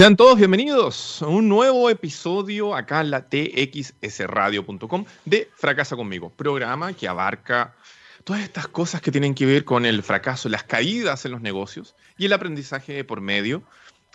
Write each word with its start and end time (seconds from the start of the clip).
Sean 0.00 0.16
todos 0.16 0.38
bienvenidos 0.38 1.20
a 1.20 1.26
un 1.26 1.46
nuevo 1.46 1.90
episodio 1.90 2.74
acá 2.74 3.02
en 3.02 3.10
la 3.10 3.28
txsradio.com 3.28 5.04
de 5.26 5.50
Fracasa 5.54 5.94
conmigo, 5.94 6.30
programa 6.30 6.94
que 6.94 7.06
abarca 7.06 7.74
todas 8.24 8.40
estas 8.40 8.66
cosas 8.66 9.02
que 9.02 9.12
tienen 9.12 9.34
que 9.34 9.44
ver 9.44 9.66
con 9.66 9.84
el 9.84 10.02
fracaso, 10.02 10.48
las 10.48 10.64
caídas 10.64 11.26
en 11.26 11.32
los 11.32 11.42
negocios 11.42 11.94
y 12.16 12.24
el 12.24 12.32
aprendizaje 12.32 13.04
por 13.04 13.20
medio. 13.20 13.62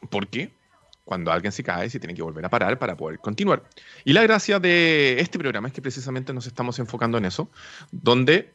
¿Por 0.10 0.28
qué? 0.28 0.52
Cuando 1.04 1.32
alguien 1.32 1.52
se 1.52 1.62
cae, 1.62 1.88
se 1.88 2.00
tiene 2.00 2.16
que 2.16 2.24
volver 2.24 2.44
a 2.44 2.50
parar 2.50 2.80
para 2.80 2.98
poder 2.98 3.20
continuar. 3.20 3.62
Y 4.04 4.14
la 4.14 4.24
gracia 4.24 4.60
de 4.60 5.20
este 5.20 5.38
programa 5.38 5.68
es 5.68 5.74
que 5.76 5.84
precisamente 5.84 6.34
nos 6.34 6.48
estamos 6.48 6.80
enfocando 6.80 7.20
en 7.20 7.26
eso, 7.26 7.48
donde 7.92 8.55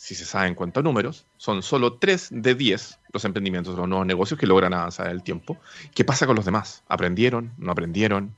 si 0.00 0.14
se 0.14 0.24
saben 0.24 0.54
cuántos 0.54 0.82
números, 0.82 1.26
son 1.36 1.62
solo 1.62 1.98
3 1.98 2.28
de 2.32 2.54
10 2.54 3.00
los 3.12 3.22
emprendimientos, 3.26 3.76
los 3.76 3.86
nuevos 3.86 4.06
negocios 4.06 4.40
que 4.40 4.46
logran 4.46 4.72
avanzar 4.72 5.08
en 5.08 5.12
el 5.12 5.22
tiempo. 5.22 5.58
¿Qué 5.94 6.06
pasa 6.06 6.26
con 6.26 6.36
los 6.36 6.46
demás? 6.46 6.82
¿Aprendieron? 6.88 7.52
¿No 7.58 7.70
aprendieron? 7.70 8.34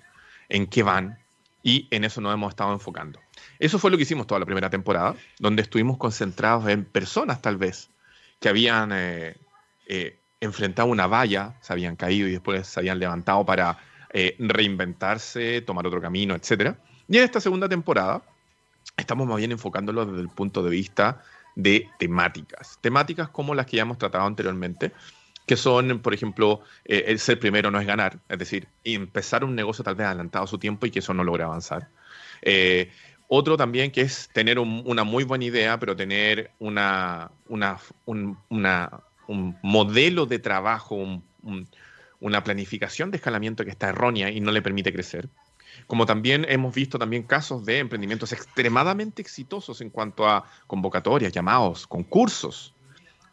¿En 0.49 0.67
qué 0.67 0.83
van? 0.83 1.21
Y 1.63 1.87
en 1.93 2.03
eso 2.03 2.21
nos 2.21 2.35
hemos 2.35 2.51
estado 2.51 2.73
enfocando. 2.73 3.21
Eso 3.61 3.79
fue 3.79 3.93
lo 3.93 3.97
que 3.97 4.03
hicimos 4.03 4.27
toda 4.27 4.41
la 4.41 4.45
primera 4.45 4.71
temporada, 4.71 5.15
donde 5.39 5.63
estuvimos 5.63 5.99
concentrados 5.99 6.67
en 6.69 6.85
personas 6.85 7.41
tal 7.41 7.59
vez 7.59 7.91
que 8.41 8.49
habían 8.49 8.91
eh, 8.93 9.37
eh, 9.87 10.19
enfrentado 10.41 10.89
una 10.89 11.07
valla, 11.07 11.55
se 11.61 11.73
habían 11.73 11.95
caído 11.95 12.27
y 12.27 12.33
después 12.33 12.67
se 12.67 12.81
habían 12.81 12.99
levantado 12.99 13.47
para 13.47 13.79
eh, 14.13 14.35
reinventarse, 14.41 15.61
tomar 15.61 15.87
otro 15.87 16.01
camino, 16.01 16.35
etc. 16.35 16.75
Y 17.07 17.19
en 17.19 17.23
esta 17.23 17.41
segunda 17.41 17.69
temporada 17.69 18.21
estamos 18.97 19.29
más 19.29 19.37
bien 19.37 19.53
enfocándolo 19.53 20.05
desde 20.07 20.23
el 20.23 20.29
punto 20.29 20.65
de 20.65 20.71
vista 20.71 21.23
de 21.55 21.89
temáticas. 21.99 22.79
Temáticas 22.81 23.29
como 23.29 23.55
las 23.55 23.67
que 23.67 23.77
ya 23.77 23.83
hemos 23.83 23.99
tratado 23.99 24.27
anteriormente, 24.27 24.93
que 25.47 25.57
son, 25.57 26.01
por 26.01 26.15
ejemplo, 26.15 26.61
eh, 26.85 27.05
el 27.09 27.19
ser 27.19 27.39
primero 27.39 27.71
no 27.71 27.81
es 27.81 27.87
ganar, 27.87 28.19
es 28.29 28.39
decir, 28.39 28.69
empezar 28.85 29.45
un 29.45 29.55
negocio 29.55 29.85
tal 29.85 29.97
vez 29.97 30.07
adelantado 30.07 30.47
su 30.47 30.59
tiempo 30.59 30.87
y 30.87 30.91
que 30.91 31.01
eso 31.01 31.15
no 31.15 31.25
logre 31.25 31.43
avanzar. 31.43 31.89
Eh, 32.43 32.91
otro 33.35 33.57
también 33.57 33.91
que 33.91 34.03
es 34.03 34.29
tener 34.33 34.59
una 34.59 35.05
muy 35.05 35.25
buena 35.25 35.47
idea, 35.47 35.79
pero 35.81 35.97
tener 35.97 36.51
una, 36.59 37.31
una, 37.49 37.79
un, 38.05 38.37
modelo 39.63 40.27
de 40.27 40.39
trabajo, 40.39 41.23
una 42.21 42.45
planificación 42.45 43.11
de 43.11 43.17
escalamiento 43.17 43.65
que 43.65 43.71
está 43.71 43.89
errónea 43.89 44.31
y 44.31 44.41
no 44.41 44.53
le 44.53 44.61
permite 44.61 44.93
crecer. 44.93 45.31
Como 45.87 46.07
también 46.07 46.47
hemos 46.49 46.75
visto 46.75 46.99
también 46.99 47.23
casos 47.23 47.65
de 47.65 47.79
emprendimientos 47.79 48.33
extremadamente 48.33 49.23
exitosos 49.23 49.81
en 49.81 49.91
cuanto 49.91 50.29
a 50.29 50.45
convocatorias, 50.67 51.33
llamados, 51.33 51.87
concursos, 51.87 52.73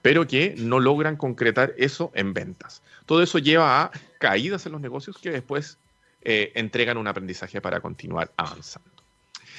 pero 0.01 0.27
que 0.27 0.55
no 0.57 0.79
logran 0.79 1.17
concretar 1.17 1.73
eso 1.77 2.11
en 2.13 2.33
ventas. 2.33 2.81
Todo 3.05 3.21
eso 3.21 3.39
lleva 3.39 3.83
a 3.83 3.91
caídas 4.19 4.65
en 4.65 4.71
los 4.71 4.81
negocios 4.81 5.17
que 5.17 5.31
después 5.31 5.77
eh, 6.21 6.51
entregan 6.55 6.97
un 6.97 7.07
aprendizaje 7.07 7.61
para 7.61 7.79
continuar 7.79 8.31
avanzando. 8.37 8.89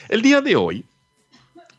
El 0.08 0.22
día 0.22 0.40
de 0.40 0.56
hoy, 0.56 0.84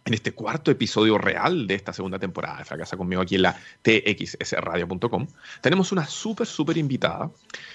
en 0.05 0.13
este 0.13 0.31
cuarto 0.31 0.72
episodio 0.72 1.17
real 1.17 1.67
de 1.67 1.75
esta 1.75 1.94
segunda 1.94 2.19
temporada 2.19 2.59
de 2.59 2.66
Fracasa 2.66 2.97
conmigo 2.97 3.22
aquí 3.22 3.35
en 3.35 3.44
la 3.44 3.59
txsradio.com, 3.83 5.27
tenemos 5.61 5.91
una 5.91 6.05
súper, 6.05 6.47
súper 6.47 6.77
invitada 6.77 7.29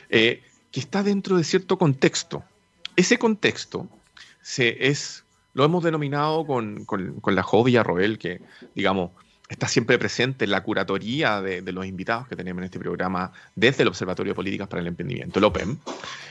eh, 0.08 0.42
que 0.70 0.80
está 0.80 1.02
dentro 1.02 1.36
de 1.36 1.44
cierto 1.44 1.78
contexto 1.78 2.44
ese 2.96 3.18
contexto 3.18 3.88
se 4.42 4.88
es, 4.88 5.24
lo 5.54 5.64
hemos 5.64 5.84
denominado 5.84 6.46
con, 6.46 6.86
la 7.26 7.42
Jovia 7.42 7.82
Roel, 7.82 8.18
que, 8.18 8.40
digamos, 8.74 9.10
está 9.48 9.68
siempre 9.68 9.98
presente 9.98 10.44
en 10.44 10.50
la 10.50 10.62
curatoría 10.62 11.40
de, 11.40 11.60
los 11.72 11.86
invitados 11.86 12.26
que 12.28 12.36
tenemos 12.36 12.60
en 12.60 12.64
este 12.64 12.78
programa 12.78 13.32
desde 13.54 13.82
el 13.82 13.88
Observatorio 13.88 14.32
de 14.32 14.36
Políticas 14.36 14.68
para 14.68 14.80
el 14.82 14.88
Emprendimiento, 14.88 15.38
el 15.38 15.44
OPEM. 15.44 15.78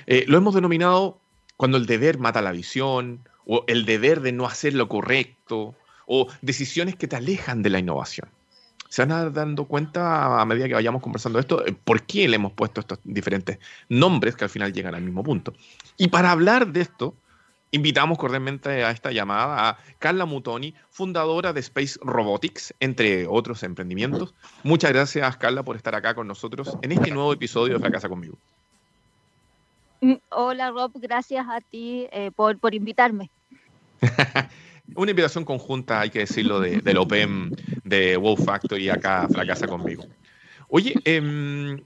Eh, 0.07 0.25
lo 0.27 0.37
hemos 0.37 0.53
denominado 0.55 1.19
cuando 1.55 1.77
el 1.77 1.85
deber 1.85 2.17
mata 2.19 2.41
la 2.41 2.51
visión, 2.51 3.21
o 3.45 3.63
el 3.67 3.85
deber 3.85 4.21
de 4.21 4.31
no 4.31 4.45
hacer 4.45 4.73
lo 4.73 4.89
correcto, 4.89 5.75
o 6.07 6.27
decisiones 6.41 6.95
que 6.95 7.07
te 7.07 7.15
alejan 7.15 7.61
de 7.61 7.69
la 7.69 7.79
innovación. 7.79 8.27
Se 8.95 9.05
van 9.05 9.33
dando 9.33 9.65
cuenta 9.65 10.39
a 10.39 10.45
medida 10.45 10.69
que 10.69 10.73
vayamos 10.73 11.01
conversando 11.01 11.37
esto, 11.37 11.65
eh, 11.65 11.75
por 11.83 12.03
qué 12.03 12.29
le 12.29 12.37
hemos 12.37 12.53
puesto 12.53 12.79
estos 12.79 12.97
diferentes 13.03 13.59
nombres 13.89 14.37
que 14.37 14.45
al 14.45 14.49
final 14.49 14.71
llegan 14.71 14.95
al 14.95 15.01
mismo 15.01 15.21
punto. 15.21 15.53
Y 15.97 16.07
para 16.07 16.31
hablar 16.31 16.67
de 16.67 16.79
esto, 16.79 17.13
invitamos 17.71 18.17
cordialmente 18.17 18.85
a 18.85 18.91
esta 18.91 19.11
llamada 19.11 19.67
a 19.67 19.77
Carla 19.99 20.25
Mutoni, 20.25 20.73
fundadora 20.89 21.51
de 21.51 21.59
Space 21.59 21.99
Robotics, 22.01 22.73
entre 22.79 23.27
otros 23.27 23.63
emprendimientos. 23.63 24.33
Muchas 24.63 24.93
gracias, 24.93 25.35
Carla, 25.35 25.63
por 25.63 25.75
estar 25.75 25.93
acá 25.93 26.15
con 26.15 26.25
nosotros 26.25 26.77
en 26.81 26.93
este 26.93 27.11
nuevo 27.11 27.33
episodio 27.33 27.73
de 27.73 27.81
Fracasa 27.81 28.07
conmigo. 28.07 28.37
Mm, 29.99 30.13
hola, 30.29 30.71
Rob, 30.71 30.93
gracias 30.95 31.45
a 31.49 31.59
ti 31.59 32.07
eh, 32.13 32.31
por, 32.33 32.57
por 32.59 32.73
invitarme. 32.73 33.29
una 34.95 35.11
invitación 35.11 35.45
conjunta, 35.45 36.01
hay 36.01 36.09
que 36.09 36.19
decirlo, 36.19 36.59
de, 36.59 36.81
del 36.81 36.97
OPEM 36.97 37.51
de 37.83 38.17
Wow 38.17 38.37
Factory 38.37 38.89
acá 38.89 39.27
Fracasa 39.31 39.67
conmigo. 39.67 40.05
Oye, 40.69 40.93
em, 41.05 41.79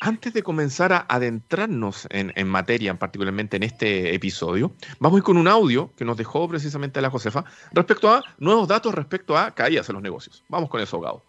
antes 0.00 0.32
de 0.32 0.42
comenzar 0.42 0.92
a 0.92 1.06
adentrarnos 1.08 2.08
en, 2.10 2.48
materia, 2.48 2.92
particularmente 2.94 3.56
en 3.56 3.62
este 3.62 4.14
episodio, 4.14 4.72
vamos 4.98 5.16
a 5.16 5.18
ir 5.18 5.22
con 5.22 5.36
un 5.36 5.46
audio 5.46 5.92
que 5.96 6.04
nos 6.04 6.16
dejó 6.16 6.48
precisamente 6.48 7.00
la 7.00 7.10
Josefa 7.10 7.44
respecto 7.72 8.10
a 8.10 8.22
nuevos 8.38 8.66
datos 8.66 8.94
respecto 8.94 9.38
a 9.38 9.52
caídas 9.52 9.88
en 9.88 9.94
los 9.94 10.02
negocios. 10.02 10.42
Vamos 10.48 10.68
con 10.70 10.80
eso, 10.80 11.00
Gabo. 11.00 11.22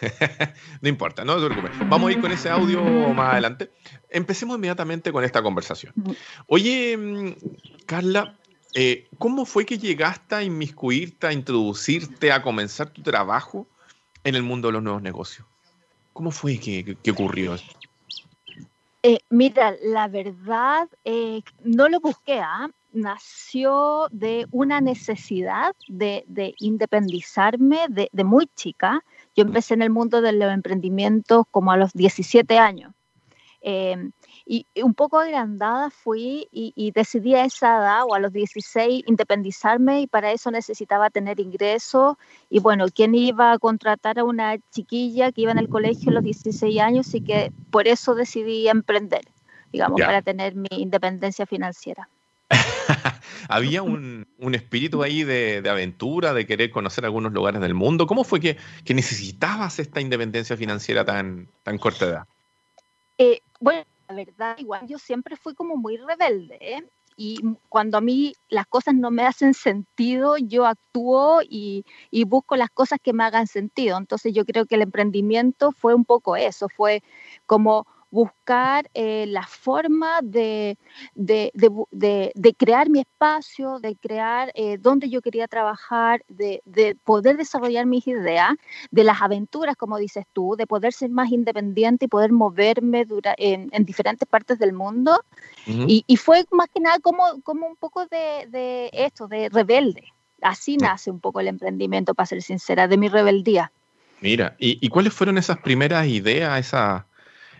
no 0.80 0.88
importa, 0.88 1.24
no 1.24 1.40
te 1.40 1.46
preocupes. 1.46 1.88
Vamos 1.88 2.08
a 2.08 2.12
ir 2.12 2.20
con 2.20 2.32
ese 2.32 2.50
audio 2.50 2.82
más 3.14 3.32
adelante. 3.32 3.70
Empecemos 4.10 4.56
inmediatamente 4.56 5.12
con 5.12 5.24
esta 5.24 5.42
conversación. 5.42 5.92
Oye, 6.46 6.96
mm, 6.96 7.34
Carla, 7.86 8.36
eh, 8.74 9.08
¿cómo 9.18 9.46
fue 9.46 9.64
que 9.64 9.78
llegaste 9.78 10.34
a 10.34 10.42
inmiscuirte, 10.42 11.26
a 11.26 11.32
introducirte, 11.32 12.32
a 12.32 12.42
comenzar 12.42 12.90
tu 12.90 13.02
trabajo 13.02 13.66
en 14.24 14.34
el 14.34 14.42
mundo 14.42 14.68
de 14.68 14.72
los 14.72 14.82
nuevos 14.82 15.02
negocios? 15.02 15.46
¿Cómo 16.12 16.30
fue 16.30 16.58
que, 16.58 16.96
ocurrió 17.10 17.54
esto? 17.54 17.74
Eh, 19.02 19.18
mira, 19.30 19.74
la 19.82 20.08
verdad, 20.08 20.88
eh, 21.04 21.42
no 21.62 21.88
lo 21.88 22.00
busqué, 22.00 22.40
¿ah? 22.40 22.68
nació 22.96 24.08
de 24.10 24.46
una 24.50 24.80
necesidad 24.80 25.74
de, 25.86 26.24
independizarme 26.58 27.86
de, 27.88 28.08
de, 28.10 28.24
muy 28.24 28.48
chica. 28.56 29.04
Yo 29.36 29.44
empecé 29.44 29.74
en 29.74 29.82
el 29.82 29.90
mundo 29.90 30.22
de 30.22 30.32
los 30.32 30.50
emprendimientos 30.50 31.44
como 31.50 31.70
a 31.70 31.76
los 31.76 31.92
17 31.92 32.58
años. 32.58 32.92
Em, 33.60 34.12
y 34.44 34.64
un 34.80 34.94
poco 34.94 35.18
agrandada 35.18 35.90
fui 35.90 36.46
y, 36.52 36.92
decidí 36.92 37.34
a 37.34 37.44
esa 37.44 37.78
edad 37.78 38.04
o 38.06 38.14
a 38.14 38.20
los 38.20 38.32
16 38.32 39.02
independizarme 39.06 40.02
y 40.02 40.06
para 40.06 40.30
eso 40.30 40.50
necesitaba 40.52 41.10
tener 41.10 41.40
ingresos. 41.40 42.16
Y 42.48 42.60
bueno, 42.60 42.86
¿quién 42.94 43.14
iba 43.14 43.52
a 43.52 43.58
contratar 43.58 44.20
a 44.20 44.24
una 44.24 44.56
chiquilla 44.70 45.32
que 45.32 45.42
iba 45.42 45.52
en 45.52 45.58
el 45.58 45.68
colegio 45.68 46.10
a 46.10 46.14
los 46.14 46.22
16 46.22 46.80
años 46.80 47.12
y 47.14 47.20
que 47.22 47.52
por 47.70 47.88
eso 47.88 48.14
decidí 48.14 48.68
emprender, 48.68 49.22
digamos, 49.72 50.00
para 50.00 50.22
tener 50.22 50.54
mi 50.54 50.68
independencia 50.70 51.44
financiera? 51.44 52.08
Había 53.48 53.82
un, 53.82 54.26
espíritu 54.54 55.02
ahí 55.02 55.24
de, 55.24 55.62
aventura, 55.68 56.32
de 56.34 56.46
querer 56.46 56.70
conocer 56.70 57.04
algunos 57.04 57.32
lugares 57.32 57.60
del 57.60 57.74
mundo. 57.74 58.06
¿Cómo 58.06 58.24
fue 58.24 58.40
que, 58.40 58.56
necesitabas 58.88 59.78
esta 59.78 60.00
independencia 60.00 60.56
financiera 60.56 61.04
tan, 61.04 61.48
tan 61.62 61.78
corta 61.78 62.06
edad? 62.06 62.26
Eh, 63.18 63.40
bueno, 63.60 63.84
la 64.08 64.14
verdad, 64.14 64.56
igual 64.58 64.86
yo 64.86 64.98
siempre 64.98 65.36
fui 65.36 65.54
como 65.54 65.76
muy 65.76 65.96
rebelde. 65.96 66.58
¿eh? 66.60 66.84
Y 67.16 67.40
cuando 67.68 67.98
a 67.98 68.00
mí 68.00 68.34
las 68.48 68.66
cosas 68.66 68.94
no 68.94 69.10
me 69.10 69.24
hacen 69.24 69.54
sentido, 69.54 70.36
yo 70.36 70.66
actúo 70.66 71.40
y, 71.42 71.84
y, 72.10 72.24
busco 72.24 72.56
las 72.56 72.70
cosas 72.70 72.98
que 73.02 73.12
me 73.12 73.24
hagan 73.24 73.46
sentido. 73.46 73.96
Entonces 73.96 74.34
yo 74.34 74.44
creo 74.44 74.66
que 74.66 74.74
el 74.74 74.82
emprendimiento 74.82 75.72
fue 75.72 75.94
un 75.94 76.04
poco 76.04 76.36
eso, 76.36 76.68
fue 76.68 77.02
como 77.46 77.86
buscar 78.16 78.88
eh, 78.94 79.26
la 79.28 79.46
forma 79.46 80.20
de, 80.22 80.78
de, 81.14 82.54
crear 82.56 82.88
mi 82.88 83.00
espacio, 83.00 83.78
de 83.78 83.94
crear 83.94 84.50
eh, 84.54 84.78
donde 84.78 85.10
yo 85.10 85.20
quería 85.20 85.46
trabajar, 85.48 86.24
de, 86.26 86.62
poder 87.04 87.36
desarrollar 87.36 87.84
mis 87.84 88.06
ideas, 88.06 88.52
de 88.90 89.04
las 89.04 89.20
aventuras, 89.20 89.76
como 89.76 89.98
dices 89.98 90.24
tú, 90.32 90.56
de 90.56 90.66
poder 90.66 90.94
ser 90.94 91.10
más 91.10 91.30
independiente 91.30 92.06
y 92.06 92.08
poder 92.08 92.32
moverme 92.32 93.06
en, 93.36 93.84
diferentes 93.84 94.26
partes 94.26 94.58
del 94.58 94.72
mundo. 94.72 95.22
y, 95.66 96.16
fue 96.16 96.46
más 96.52 96.68
que 96.72 96.80
nada 96.80 96.98
como, 97.00 97.42
como 97.42 97.66
un 97.66 97.76
poco 97.76 98.06
de, 98.06 98.88
esto, 98.94 99.28
de 99.28 99.50
rebelde. 99.50 100.04
Así 100.40 100.78
nace 100.78 101.10
un 101.10 101.20
poco 101.20 101.40
el 101.40 101.48
emprendimiento, 101.48 102.14
para 102.14 102.26
ser 102.26 102.40
sincera, 102.40 102.88
de 102.88 102.96
mi 102.96 103.08
rebeldía. 103.10 103.72
Mira, 104.22 104.56
¿y, 104.58 104.78
y 104.80 104.88
cuáles 104.88 105.12
fueron 105.12 105.36
esas 105.36 105.58
primeras 105.58 106.06
ideas, 106.06 106.58
esas 106.58 107.05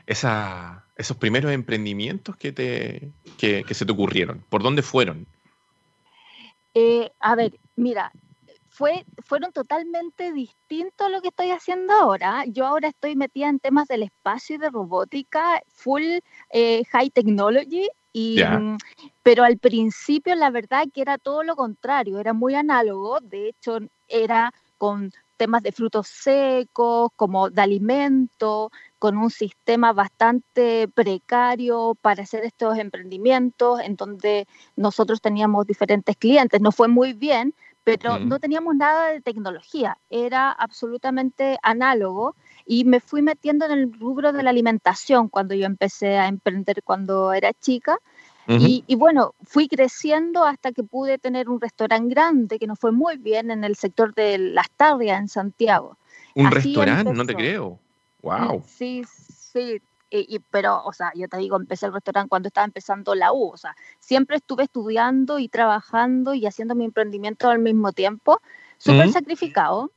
esa, 0.06 0.84
esos 0.96 1.16
primeros 1.16 1.52
emprendimientos 1.52 2.36
que, 2.36 2.52
te, 2.52 3.10
que, 3.38 3.64
se 3.72 3.84
te 3.84 3.92
ocurrieron? 3.92 4.44
¿Por 4.48 4.62
dónde 4.62 4.82
fueron? 4.82 5.26
Eh, 6.74 7.10
a 7.20 7.34
ver, 7.34 7.58
mira, 7.74 8.12
fue, 8.68 9.06
fueron 9.24 9.52
totalmente 9.52 10.32
distintos 10.32 11.06
a 11.06 11.10
lo 11.10 11.22
que 11.22 11.28
estoy 11.28 11.50
haciendo 11.50 11.94
ahora. 11.94 12.44
Yo 12.46 12.66
ahora 12.66 12.88
estoy 12.88 13.16
metida 13.16 13.48
en 13.48 13.58
temas 13.58 13.88
del 13.88 14.02
espacio 14.02 14.56
y 14.56 14.58
de 14.58 14.70
robótica, 14.70 15.62
full 15.68 16.02
eh, 16.50 16.82
high 16.92 17.10
technology, 17.10 17.88
y, 18.12 18.42
mm, 18.42 18.78
pero 19.22 19.44
al 19.44 19.58
principio 19.58 20.34
la 20.34 20.50
verdad 20.50 20.84
que 20.92 21.02
era 21.02 21.18
todo 21.18 21.42
lo 21.42 21.56
contrario, 21.56 22.18
era 22.18 22.32
muy 22.32 22.54
análogo, 22.54 23.20
de 23.20 23.48
hecho 23.48 23.78
era 24.08 24.52
con 24.78 25.12
temas 25.36 25.62
de 25.62 25.72
frutos 25.72 26.08
secos, 26.08 27.10
como 27.16 27.50
de 27.50 27.62
alimento, 27.62 28.70
con 29.06 29.18
un 29.18 29.30
sistema 29.30 29.92
bastante 29.92 30.88
precario 30.88 31.96
para 32.02 32.24
hacer 32.24 32.42
estos 32.42 32.76
emprendimientos, 32.76 33.78
en 33.78 33.94
donde 33.94 34.48
nosotros 34.74 35.20
teníamos 35.20 35.64
diferentes 35.64 36.16
clientes. 36.16 36.60
No 36.60 36.72
fue 36.72 36.88
muy 36.88 37.12
bien, 37.12 37.54
pero 37.84 38.18
no 38.18 38.40
teníamos 38.40 38.74
nada 38.74 39.06
de 39.10 39.20
tecnología, 39.20 39.96
era 40.10 40.50
absolutamente 40.50 41.56
análogo 41.62 42.34
y 42.66 42.84
me 42.84 42.98
fui 42.98 43.22
metiendo 43.22 43.64
en 43.66 43.70
el 43.78 43.92
rubro 43.92 44.32
de 44.32 44.42
la 44.42 44.50
alimentación 44.50 45.28
cuando 45.28 45.54
yo 45.54 45.66
empecé 45.66 46.18
a 46.18 46.26
emprender 46.26 46.82
cuando 46.82 47.32
era 47.32 47.52
chica. 47.52 47.98
y, 48.48 48.82
y, 48.88 48.96
bueno, 48.96 49.36
fui 49.44 49.68
creciendo 49.68 50.42
hasta 50.42 50.72
que 50.72 50.82
pude 50.82 51.18
tener 51.18 51.48
un 51.48 51.60
restaurante 51.60 52.12
grande 52.12 52.58
que 52.58 52.66
nos 52.66 52.80
fue 52.80 52.90
muy 52.90 53.18
bien 53.18 53.52
en 53.52 53.62
el 53.62 53.76
sector 53.76 54.12
de 54.16 54.38
Las 54.38 54.68
Tarrias, 54.70 55.20
en 55.20 55.28
Santiago. 55.28 55.96
¿Un 56.34 56.50
restaurante? 56.50 57.12
No 57.12 57.24
te 57.24 57.36
creo. 57.36 57.78
¡Wow! 58.26 58.64
Sí, 58.66 59.04
sí. 59.06 59.80
Y, 60.10 60.40
pero, 60.50 60.82
o 60.84 60.92
sea, 60.92 61.12
yo 61.14 61.28
te 61.28 61.36
digo, 61.36 61.56
empecé 61.56 61.86
el 61.86 61.92
restaurante 61.92 62.28
cuando 62.28 62.48
estaba 62.48 62.64
empezando 62.64 63.14
la 63.14 63.32
U, 63.32 63.50
o 63.52 63.56
sea, 63.56 63.76
siempre 64.00 64.36
estuve 64.36 64.64
estudiando 64.64 65.38
y 65.38 65.48
trabajando 65.48 66.32
y 66.34 66.46
haciendo 66.46 66.74
mi 66.74 66.84
emprendimiento 66.84 67.48
al 67.48 67.58
mismo 67.58 67.92
tiempo, 67.92 68.40
súper 68.78 69.10
sacrificado, 69.10 69.90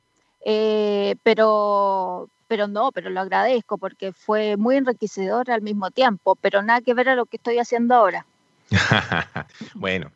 eh, 0.43 1.15
pero, 1.23 2.27
pero 2.47 2.67
no, 2.67 2.91
pero 2.91 3.09
lo 3.09 3.21
agradezco 3.21 3.77
porque 3.77 4.11
fue 4.11 4.57
muy 4.57 4.77
enriquecedor 4.77 5.49
al 5.51 5.61
mismo 5.61 5.89
tiempo, 5.89 6.35
pero 6.35 6.61
nada 6.61 6.81
que 6.81 6.93
ver 6.93 7.09
a 7.09 7.15
lo 7.15 7.25
que 7.25 7.37
estoy 7.37 7.59
haciendo 7.59 7.95
ahora. 7.95 8.25
bueno, 9.75 10.11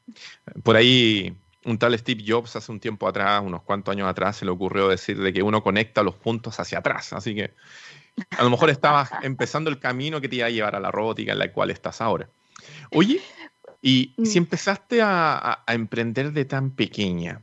por 0.64 0.76
ahí 0.76 1.36
un 1.66 1.78
tal 1.78 1.98
Steve 1.98 2.24
Jobs 2.28 2.56
hace 2.56 2.72
un 2.72 2.80
tiempo 2.80 3.08
atrás, 3.08 3.42
unos 3.44 3.62
cuantos 3.62 3.94
años 3.94 4.08
atrás, 4.08 4.38
se 4.38 4.46
le 4.46 4.52
ocurrió 4.52 4.88
decir 4.88 5.20
de 5.22 5.32
que 5.32 5.44
uno 5.44 5.64
conecta 5.64 6.04
los 6.04 6.16
puntos 6.16 6.60
hacia 6.60 6.80
atrás, 6.80 7.14
así 7.14 7.36
que 7.36 7.54
a 8.38 8.44
lo 8.44 8.50
mejor 8.50 8.70
estabas 8.70 9.10
empezando 9.22 9.70
el 9.70 9.80
camino 9.80 10.22
que 10.22 10.30
te 10.30 10.38
iba 10.38 10.48
a 10.48 10.50
llevar 10.50 10.76
a 10.76 10.80
la 10.80 10.92
robótica 10.92 11.34
en 11.34 11.40
la 11.40 11.52
cual 11.52 11.72
estás 11.72 12.02
ahora. 12.02 12.28
Oye, 12.92 13.22
y 13.82 14.14
mm. 14.18 14.26
si 14.26 14.38
empezaste 14.38 15.02
a, 15.02 15.64
emprender 15.68 16.32
de 16.32 16.46
tan 16.46 16.72
pequeña, 16.72 17.42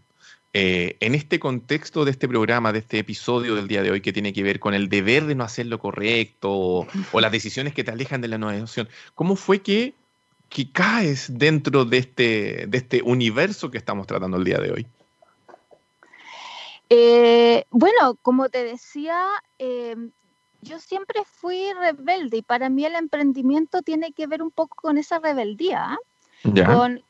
eh, 0.53 0.97
en 1.01 1.15
este 1.15 1.39
contexto 1.39 2.05
de 2.05 2.11
este 2.11 2.27
programa, 2.27 2.73
de 2.73 2.81
este 2.81 2.99
episodio 2.99 3.55
del 3.55 3.69
día 3.69 3.83
de 3.83 3.93
hoy 3.93 4.01
que 4.01 4.13
tiene 4.13 4.33
que 4.33 4.43
ver 4.43 4.59
con 4.59 4.75
el 4.75 4.89
deber 4.89 5.27
de 5.27 5.37
no 5.37 5.45
hacer 5.45 5.67
lo 5.67 5.79
correcto 5.79 6.51
o, 6.51 7.21
las 7.21 7.31
decisiones 7.31 7.73
que 7.73 7.85
te 7.85 7.93
alejan 7.93 8.21
de 8.21 8.29
la 8.29 8.37
innovación, 8.37 8.89
¿cómo 9.15 9.37
fue 9.37 9.61
que, 9.61 9.95
que 10.49 10.73
caes 10.73 11.39
dentro 11.39 11.85
de 11.85 11.99
este, 11.99 12.65
de 12.67 12.79
este 12.79 13.03
universo 13.03 13.71
que 13.71 13.79
estamos 13.79 14.07
tratando 14.07 14.39
el 14.39 14.45
día 14.45 14.59
de 14.59 14.73
hoy? 14.73 14.87
Eh, 16.89 17.65
bueno, 17.71 18.17
como 18.21 18.49
te 18.49 18.65
decía, 18.65 19.25
eh, 19.61 19.95
yo 20.63 20.79
siempre 20.79 21.23
fui 21.25 21.73
rebelde 21.73 22.39
y 22.39 22.43
para 22.43 22.69
mí 22.69 22.85
el 22.85 22.95
emprendimiento 22.95 23.83
tiene 23.83 24.13
que 24.13 24.27
ver 24.27 24.43
un 24.43 24.51
poco 24.51 24.77
con 24.77 24.99
esa 24.99 25.19
rebeldía, 25.19 25.99
con, 26.67 27.03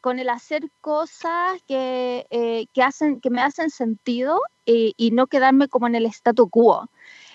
con, 0.00 0.18
el 0.18 0.28
hacer 0.28 0.68
cosas 0.80 1.60
que, 1.68 2.26
eh, 2.30 2.66
que, 2.72 2.82
hacen, 2.82 3.20
que 3.20 3.30
me 3.30 3.40
hacen 3.40 3.70
sentido 3.70 4.40
y, 4.64 4.94
y, 4.96 5.12
no 5.12 5.28
quedarme 5.28 5.68
como 5.68 5.86
en 5.86 5.94
el 5.94 6.06
statu 6.06 6.48
quo. 6.48 6.88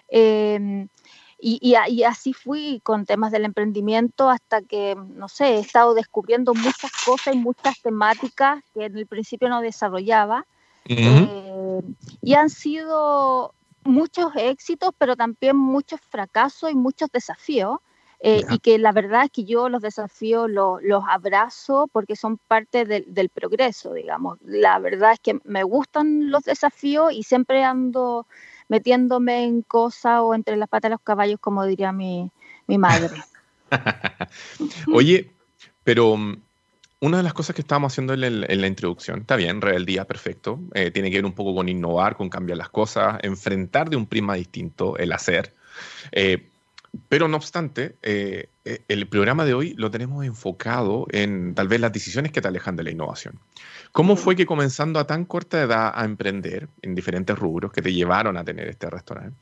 Em, 0.09 0.89
y, 1.39 1.59
y, 1.61 2.03
así 2.03 2.33
fui 2.33 2.81
con 2.83 3.05
temas 3.05 3.31
del 3.31 3.45
emprendimiento 3.45 4.29
hasta 4.29 4.61
que, 4.61 4.95
no 4.95 5.29
sé, 5.29 5.55
he 5.55 5.59
estado 5.59 5.93
descubriendo 5.93 6.53
muchas 6.53 6.91
cosas 7.05 7.35
y 7.35 7.37
muchas 7.37 7.79
temáticas 7.81 8.63
que 8.73 8.85
en 8.85 8.97
el 8.97 9.05
principio 9.05 9.47
no 9.47 9.61
desarrollaba. 9.61 10.45
Eh, 10.89 11.81
y 12.21 12.33
han 12.33 12.49
sido 12.49 13.53
muchos 13.87 14.35
éxitos, 14.35 14.91
pero 14.97 15.15
también 15.15 15.55
muchos 15.57 15.99
fracasos 16.01 16.71
y 16.71 16.75
muchos 16.75 17.09
desafíos. 17.11 17.79
Eh, 18.19 18.41
y 18.49 18.57
que 18.57 18.79
la 18.79 18.91
verdad 18.91 19.25
es 19.25 19.31
que 19.31 19.43
yo 19.43 19.69
los 19.69 19.83
desafíos 19.83 20.49
los, 20.49 21.03
abrazo 21.07 21.87
porque 21.93 22.15
son 22.15 22.39
parte 22.39 22.83
del 22.85 23.29
progreso, 23.29 23.93
digamos. 23.93 24.39
La 24.41 24.79
verdad 24.79 25.11
es 25.11 25.19
que 25.19 25.39
me 25.43 25.63
gustan 25.63 26.31
los 26.31 26.43
desafíos 26.43 27.13
y 27.13 27.21
siempre 27.21 27.63
ando 27.63 28.25
metiéndome 28.69 29.43
en 29.43 29.61
cosas 29.61 30.21
o 30.23 30.33
entre 30.33 30.57
las 30.57 30.67
patas 30.67 30.89
de 30.89 30.95
los 30.95 31.01
caballos, 31.01 31.39
como 31.39 31.63
diría 31.65 31.91
mi, 31.91 32.31
mi 32.65 32.77
madre. 32.79 33.15
Oye, 34.93 35.31
pero 35.83 36.17
mm, 36.17 36.41
una 36.99 37.17
de 37.17 37.23
las 37.23 37.33
cosas 37.33 37.55
que 37.55 37.61
estábamos 37.61 37.93
haciendo 37.93 38.13
en, 38.13 38.61
la 38.61 38.67
introducción, 38.67 39.19
está 39.21 39.35
bien, 39.35 39.61
rebeldía, 39.61 40.05
perfecto, 40.05 40.59
eh, 40.73 40.89
tiene 40.91 41.11
que 41.11 41.17
ver 41.17 41.25
un 41.25 41.33
poco 41.33 41.53
con 41.53 41.69
innovar, 41.69 42.17
con 42.17 42.29
cambiar 42.29 42.57
las 42.57 42.69
cosas, 42.69 43.19
enfrentar 43.21 43.89
de 43.89 43.97
un 43.97 44.07
prisma 44.07 44.35
distinto 44.35 44.97
el 44.97 45.11
hacer. 45.11 45.53
Eh, 46.11 46.49
pero 47.09 47.27
no 47.27 47.37
obstante, 47.37 47.95
eh, 48.01 48.49
el 48.87 49.07
programa 49.07 49.45
de 49.45 49.53
hoy 49.53 49.75
lo 49.77 49.91
tenemos 49.91 50.25
enfocado 50.25 51.05
en 51.11 51.53
tal 51.53 51.67
vez 51.67 51.79
las 51.79 51.93
decisiones 51.93 52.31
que 52.31 52.41
te 52.41 52.47
alejan 52.47 52.75
de 52.75 52.83
la 52.83 52.89
innovación. 52.89 53.39
¿Cómo 53.91 54.15
fue 54.15 54.35
que 54.35 54.47
comenzando 54.47 54.99
a 54.99 55.05
tan 55.05 55.25
corta 55.25 55.61
edad 55.61 55.91
a 55.93 56.03
emprender 56.05 56.67
en 56.81 56.95
diferentes 56.95 57.37
rubros 57.37 57.71
que 57.71 57.83
te 57.83 57.93
llevaron 57.93 58.37
a 58.37 58.43
tener 58.43 58.67
este 58.67 58.89
restaurante, 58.89 59.37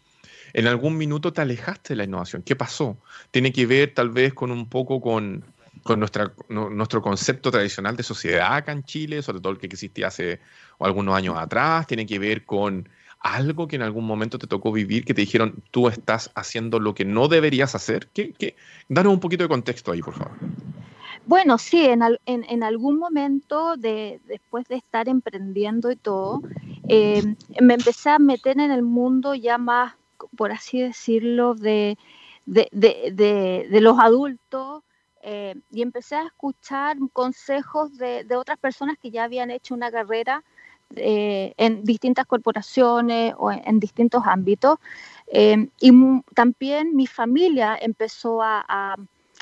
en 0.51 0.67
algún 0.67 0.97
minuto 0.97 1.31
te 1.31 1.41
alejaste 1.41 1.93
de 1.93 1.97
la 1.97 2.03
innovación? 2.03 2.41
¿Qué 2.41 2.57
pasó? 2.57 2.97
Tiene 3.31 3.53
que 3.53 3.65
ver 3.65 3.93
tal 3.93 4.09
vez 4.09 4.33
con 4.33 4.51
un 4.51 4.67
poco 4.67 4.99
con 4.99 5.45
con 5.85 5.99
nuestra, 5.99 6.33
nuestro 6.49 6.99
concepto 6.99 7.51
tradicional 7.51 7.95
de 7.95 8.01
sociedad 8.01 8.55
acá 8.55 8.71
en 8.71 8.81
Chile, 8.81 9.21
sobre 9.21 9.39
todo 9.39 9.53
el 9.53 9.59
que 9.59 9.67
existía 9.67 10.07
hace 10.07 10.39
algunos 10.79 11.15
años 11.15 11.37
atrás, 11.37 11.85
tiene 11.85 12.07
que 12.07 12.17
ver 12.17 12.43
con 12.43 12.89
algo 13.19 13.67
que 13.67 13.75
en 13.75 13.83
algún 13.83 14.03
momento 14.03 14.39
te 14.39 14.47
tocó 14.47 14.71
vivir, 14.71 15.05
que 15.05 15.13
te 15.13 15.21
dijeron, 15.21 15.61
tú 15.69 15.87
estás 15.87 16.31
haciendo 16.33 16.79
lo 16.79 16.95
que 16.95 17.05
no 17.05 17.27
deberías 17.27 17.75
hacer. 17.75 18.07
¿Qué, 18.07 18.33
qué? 18.33 18.55
Danos 18.89 19.13
un 19.13 19.19
poquito 19.19 19.43
de 19.43 19.47
contexto 19.47 19.91
ahí, 19.91 20.01
por 20.01 20.15
favor. 20.15 20.35
Bueno, 21.27 21.59
sí, 21.59 21.85
en, 21.85 22.01
en, 22.25 22.43
en 22.49 22.63
algún 22.63 22.97
momento, 22.97 23.77
de, 23.77 24.19
después 24.25 24.67
de 24.67 24.77
estar 24.77 25.07
emprendiendo 25.07 25.91
y 25.91 25.97
todo, 25.97 26.41
eh, 26.89 27.21
me 27.61 27.75
empecé 27.75 28.09
a 28.09 28.17
meter 28.17 28.59
en 28.59 28.71
el 28.71 28.81
mundo 28.81 29.35
ya 29.35 29.59
más, 29.59 29.93
por 30.35 30.51
así 30.51 30.81
decirlo, 30.81 31.53
de, 31.53 31.99
de, 32.47 32.69
de, 32.71 33.67
de 33.69 33.81
los 33.81 33.99
adultos, 33.99 34.81
eh, 35.27 35.55
y 35.71 35.81
empecé 35.81 36.17
a 36.17 36.27
escuchar 36.27 36.97
consejos 37.11 37.97
de, 37.97 38.27
otras 38.37 38.59
personas 38.59 38.95
que 39.01 39.09
ya 39.09 39.23
habían 39.23 39.49
hecho 39.49 39.73
una 39.73 39.89
carrera 39.89 40.43
eh, 40.95 41.55
en 41.57 41.83
distintas 41.83 42.27
corporaciones 42.27 43.33
o 43.39 43.51
en, 43.51 43.79
distintos 43.79 44.21
ámbitos. 44.27 44.77
Eh, 45.25 45.69
y 45.81 45.91
también 46.35 46.95
mi 46.95 47.07
familia 47.07 47.75
empezó 47.81 48.43
a, 48.43 48.95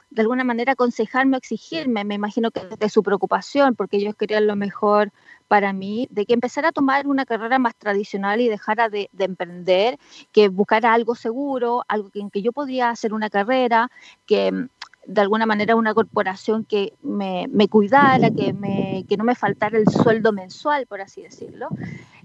de 0.09 0.21
alguna 0.21 0.45
manera, 0.45 0.71
aconsejarme, 0.71 1.35
exigirme, 1.35 2.05
me 2.05 2.15
imagino 2.15 2.51
que 2.51 2.61
de 2.79 2.89
su 2.89 3.03
preocupación, 3.03 3.75
porque 3.75 3.97
ellos 3.97 4.15
querían 4.15 4.47
lo 4.47 4.55
mejor 4.55 5.11
para 5.49 5.73
mí, 5.73 6.07
de 6.11 6.25
que 6.25 6.33
empezara 6.33 6.69
a 6.69 6.71
tomar 6.71 7.07
una 7.07 7.25
carrera 7.25 7.59
más 7.59 7.75
tradicional 7.75 8.39
y 8.39 8.47
dejara 8.47 8.89
de, 8.89 9.09
emprender, 9.17 9.99
que 10.31 10.47
buscara 10.47 10.93
algo 10.93 11.15
seguro, 11.15 11.83
algo 11.87 12.09
en 12.13 12.29
que 12.29 12.41
yo 12.41 12.53
podía 12.53 12.89
hacer 12.89 13.13
una 13.13 13.29
carrera, 13.29 13.89
que 14.25 14.67
de 15.05 15.21
alguna 15.21 15.45
manera 15.45 15.75
una 15.75 15.93
corporación 15.93 16.63
que 16.63 16.93
me, 17.01 17.47
me 17.51 17.67
cuidara, 17.67 18.31
que, 18.31 18.53
me, 18.53 19.05
que 19.07 19.17
no 19.17 19.23
me 19.23 19.35
faltara 19.35 19.77
el 19.77 19.87
sueldo 19.87 20.31
mensual, 20.31 20.87
por 20.87 21.01
así 21.01 21.21
decirlo. 21.21 21.67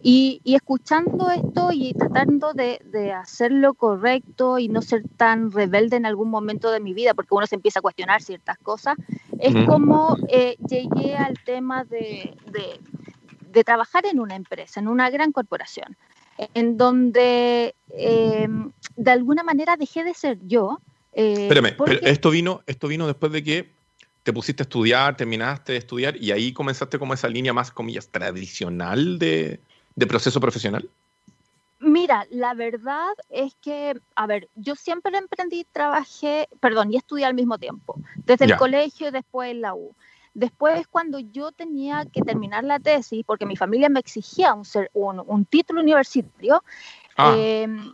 Y, 0.00 0.40
y 0.44 0.54
escuchando 0.54 1.28
esto 1.30 1.70
y 1.72 1.92
tratando 1.94 2.52
de, 2.52 2.80
de, 2.84 3.12
hacerlo 3.12 3.74
correcto 3.74 4.58
y 4.60 4.68
no 4.68 4.80
ser 4.80 5.02
tan 5.16 5.50
rebelde 5.50 5.96
en 5.96 6.06
algún 6.06 6.30
momento 6.30 6.70
de 6.70 6.78
mi 6.78 6.94
vida, 6.94 7.14
porque 7.14 7.34
uno 7.34 7.46
se 7.48 7.56
empieza 7.56 7.80
a 7.80 7.82
cuestionar 7.82 8.22
ciertas 8.22 8.58
cosas, 8.58 8.96
es 9.40 9.54
como 9.66 10.16
eh, 10.28 10.56
llegué 10.68 11.16
al 11.16 11.34
tema 11.44 11.84
de, 11.84 12.36
de, 12.46 12.80
de, 13.50 13.64
trabajar 13.64 14.06
en 14.06 14.20
una 14.20 14.36
empresa, 14.36 14.78
en 14.78 14.86
una 14.86 15.10
gran 15.10 15.32
corporación, 15.32 15.96
en 16.54 16.76
donde 16.76 17.74
eh, 17.90 18.48
de 18.96 19.10
alguna 19.10 19.42
manera 19.42 19.76
dejé 19.76 20.04
de 20.04 20.14
ser 20.14 20.38
yo 20.46 20.78
eh, 21.18 21.48
Espérame, 21.48 21.74
pero 21.76 22.00
esto 22.02 22.30
vino, 22.30 22.62
esto 22.66 22.86
vino 22.86 23.08
después 23.08 23.32
de 23.32 23.42
que 23.42 23.68
te 24.22 24.32
pusiste 24.32 24.62
a 24.62 24.66
estudiar, 24.66 25.16
terminaste 25.16 25.72
de 25.72 25.78
estudiar 25.78 26.16
y 26.16 26.30
ahí 26.30 26.52
comenzaste 26.52 26.96
como 26.96 27.12
esa 27.12 27.26
línea 27.26 27.52
más, 27.52 27.72
comillas, 27.72 28.06
tradicional 28.06 29.18
de, 29.18 29.58
proceso 30.06 30.40
profesional. 30.40 30.88
Mira, 31.80 32.24
la 32.30 32.54
verdad 32.54 33.08
es 33.30 33.52
que, 33.60 33.98
a 34.14 34.26
ver, 34.28 34.48
yo 34.54 34.76
siempre 34.76 35.18
emprendí, 35.18 35.66
trabajé, 35.72 36.48
perdón, 36.60 36.92
y 36.92 36.98
estudié 36.98 37.24
al 37.24 37.34
mismo 37.34 37.58
tiempo, 37.58 37.98
desde 38.24 38.44
el 38.44 38.56
colegio 38.56 39.08
y 39.08 39.10
después 39.10 39.50
en 39.50 39.62
la 39.62 39.74
U. 39.74 39.96
Después, 40.34 40.86
cuando 40.86 41.18
yo 41.18 41.50
tenía 41.50 42.06
que 42.12 42.22
terminar 42.22 42.62
la 42.62 42.78
tesis, 42.78 43.24
porque 43.26 43.44
mi 43.44 43.56
familia 43.56 43.88
me 43.88 43.98
exigía 43.98 44.54
un, 44.54 44.64
un, 44.92 45.20
un 45.26 45.44
título 45.46 45.80
universitario, 45.80 46.62
ah. 47.16 47.34
em, 47.36 47.92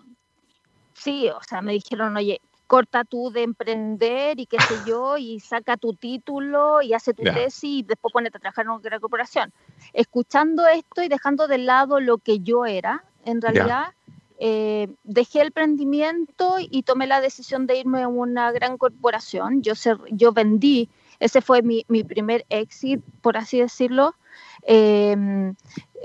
sí, 0.92 1.30
o 1.30 1.42
sea, 1.42 1.62
me 1.62 1.72
dijeron, 1.72 2.14
oye, 2.18 2.38
corta 2.66 3.04
tú 3.04 3.30
de 3.30 3.42
emprender 3.42 4.40
y 4.40 4.46
qué 4.46 4.58
sé 4.60 4.74
yo, 4.86 5.16
y 5.16 5.40
saca 5.40 5.76
tu 5.76 5.94
título 5.94 6.82
y 6.82 6.94
hace 6.94 7.14
tu 7.14 7.22
tesis 7.22 7.64
y 7.64 7.82
después 7.82 8.12
ponete 8.12 8.38
a 8.38 8.40
trabajar 8.40 8.64
en 8.64 8.70
una 8.70 8.80
gran 8.80 9.00
corporación. 9.00 9.52
Escuchando 9.92 10.66
esto 10.66 11.02
y 11.02 11.08
dejando 11.08 11.46
de 11.46 11.58
lado 11.58 12.00
lo 12.00 12.18
que 12.18 12.40
yo 12.40 12.64
era, 12.64 13.04
en 13.24 13.40
realidad, 13.40 13.92
eh, 14.38 14.88
dejé 15.04 15.40
el 15.40 15.48
emprendimiento 15.48 16.56
y 16.58 16.82
tomé 16.82 17.06
la 17.06 17.20
decisión 17.20 17.66
de 17.66 17.78
irme 17.78 18.02
a 18.02 18.08
una 18.08 18.50
gran 18.52 18.78
corporación. 18.78 19.62
Yo, 19.62 19.74
yo 20.10 20.32
vendí, 20.32 20.88
ese 21.20 21.40
fue 21.40 21.62
mi, 21.62 21.84
mi 21.88 22.02
primer 22.02 22.44
exit, 22.48 23.00
por 23.20 23.36
así 23.36 23.60
decirlo, 23.60 24.14
em, 24.62 25.54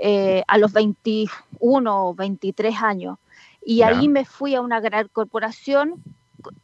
eh, 0.00 0.42
a 0.46 0.58
los 0.58 0.72
21 0.72 2.08
o 2.08 2.14
23 2.14 2.76
años. 2.80 3.18
Y 3.62 3.82
ahí 3.82 4.08
me 4.08 4.24
fui 4.24 4.54
a 4.54 4.62
una 4.62 4.80
gran 4.80 5.08
corporación 5.08 6.02